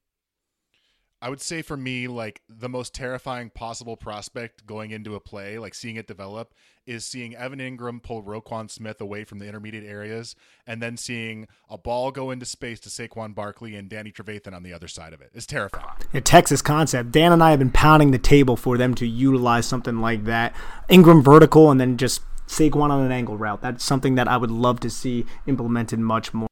[1.20, 5.58] I would say for me, like the most terrifying possible prospect going into a play,
[5.58, 6.54] like seeing it develop,
[6.86, 10.36] is seeing Evan Engram pull Roquan Smith away from the intermediate areas,
[10.68, 14.62] and then seeing a ball go into space to Saquon Barkley and Danny Trevathan on
[14.62, 15.32] the other side of it.
[15.34, 15.98] It's terrifying.
[16.14, 17.12] A Texas concept.
[17.12, 20.56] Dan and I have been pounding the table for them to utilize something like that.
[20.88, 23.62] Engram vertical, and then just Saquon on an angle route.
[23.62, 26.48] That's something that I would love to see implemented much more.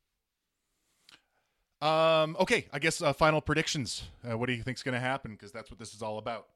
[1.86, 4.06] Um, okay, I guess uh, final predictions.
[4.28, 5.32] Uh, what do you think's going to happen?
[5.32, 6.48] Because that's what this is all about.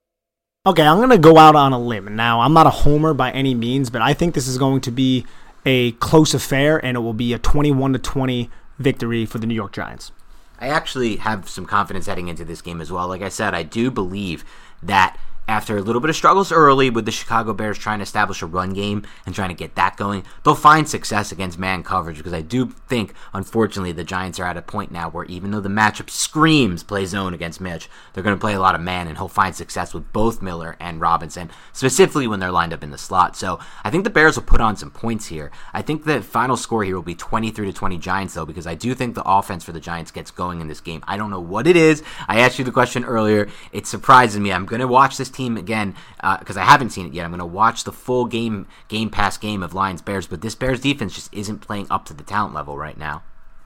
[0.66, 2.16] Okay, I'm going to go out on a limb.
[2.16, 4.92] Now, I'm not a homer by any means, but I think this is going to
[4.92, 5.28] be
[5.68, 8.50] a close affair, and it will be a 21 to 20
[8.80, 10.12] victory for the New York Giants.
[10.60, 13.08] I actually have some confidence heading into this game as well.
[13.08, 14.44] Like I said, I do believe
[14.82, 15.16] that
[15.50, 18.46] after a little bit of struggles early with the Chicago Bears trying to establish a
[18.46, 22.34] run game and trying to get that going, they'll find success against man coverage because
[22.34, 25.68] I do think, unfortunately, the Giants are at a point now where even though the
[25.68, 29.18] matchup screams play zone against Mitch, they're going to play a lot of man and
[29.18, 32.98] he'll find success with both Miller and Robinson, specifically when they're lined up in the
[32.98, 33.36] slot.
[33.36, 35.50] So I think the Bears will put on some points here.
[35.74, 38.76] I think the final score here will be 23 to 20 Giants, though, because I
[38.76, 41.04] do think the offense for the Giants gets going in this game.
[41.08, 42.04] I don't know what it is.
[42.28, 43.48] I asked you the question earlier.
[43.72, 44.54] It surprises me.
[44.54, 45.96] I'm going to watch this team again
[46.40, 47.24] because uh, I haven't seen it yet.
[47.24, 50.56] I'm going to watch the full game, Game Pass game of Lions Bears, but this
[50.56, 53.24] Bears defense just isn't playing up to the talent level right now.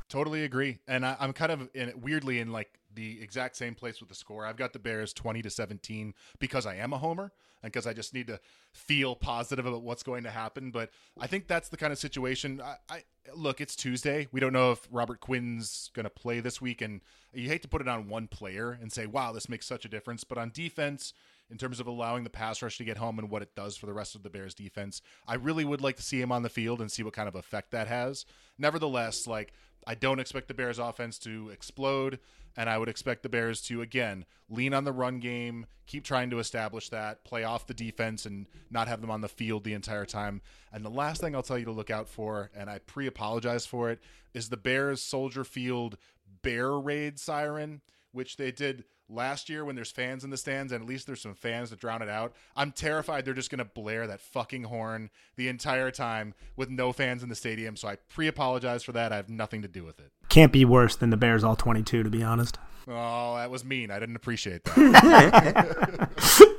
[0.10, 4.00] Totally agree, and I, am kind of in, weirdly in like the exact same place
[4.00, 4.46] with the score.
[4.46, 7.32] I've got the Bears 20 to 17 because I am a homer
[7.64, 8.40] and because I just need to
[8.72, 10.70] feel positive about what's going to happen.
[10.70, 12.62] But I think that's the kind of situation.
[12.62, 13.04] I, I
[13.34, 14.28] look, it's Tuesday.
[14.32, 17.02] We don't know if Robert Quinn's going to play this week, and
[17.34, 19.90] you hate to put it on one player and say, "Wow, this makes such a
[19.90, 21.14] difference." But on defense,
[21.54, 23.86] in terms of allowing the pass rush to get home and what it does for
[23.86, 25.04] the rest of the Bears defense.
[25.28, 27.36] I really would like to see him on the field and see what kind of
[27.36, 28.26] effect that has.
[28.58, 29.54] Nevertheless, like
[29.86, 32.20] I don't expect the Bears offense to explode
[32.58, 36.32] and I would expect the Bears to again lean on the run game, keep trying
[36.32, 39.74] to establish that, play off the defense and not have them on the field the
[39.74, 40.42] entire time.
[40.72, 43.92] And the last thing I'll tell you to look out for and I pre-apologize for
[43.92, 44.00] it
[44.34, 45.98] is the Bears Soldier Field
[46.42, 47.82] bear raid siren
[48.12, 51.22] which they did last year when there's fans in the stands and at least there's
[51.22, 52.34] some fans to drown it out.
[52.56, 56.94] I'm terrified they're just going to blare that fucking horn the entire time with no
[56.94, 57.76] fans in the stadium.
[57.76, 59.12] So I pre apologize for that.
[59.12, 60.12] I have nothing to do with it.
[60.30, 62.58] Can't be worse than the Bears all 22, to be honest.
[62.88, 63.92] Oh, that was mean.
[63.92, 66.10] I didn't appreciate that.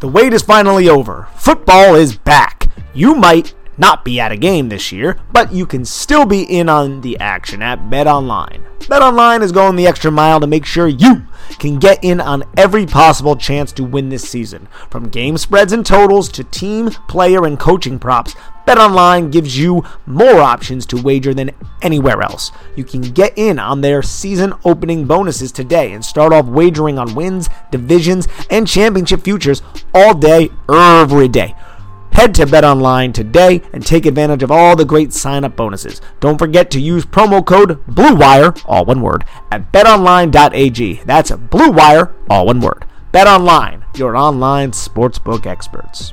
[0.00, 1.28] the wait is finally over.
[1.36, 2.70] Football is back.
[2.94, 6.68] You might not be at a game this year, but you can still be in
[6.68, 8.64] on the action at BetOnline.
[8.80, 11.22] BetOnline is going the extra mile to make sure you
[11.58, 14.68] can get in on every possible chance to win this season.
[14.90, 18.34] From game spreads and totals to team, player, and coaching props,
[18.66, 21.50] BetOnline gives you more options to wager than
[21.82, 22.50] anywhere else.
[22.76, 27.14] You can get in on their season opening bonuses today and start off wagering on
[27.14, 29.62] wins, divisions, and championship futures
[29.94, 31.54] all day, every day.
[32.14, 36.00] Head to BetOnline today and take advantage of all the great sign-up bonuses.
[36.20, 41.02] Don't forget to use promo code BLUEWIRE, all one word, at betonline.ag.
[41.04, 42.86] That's BLUEWIRE, all one word.
[43.12, 46.12] BetOnline, your online sportsbook experts.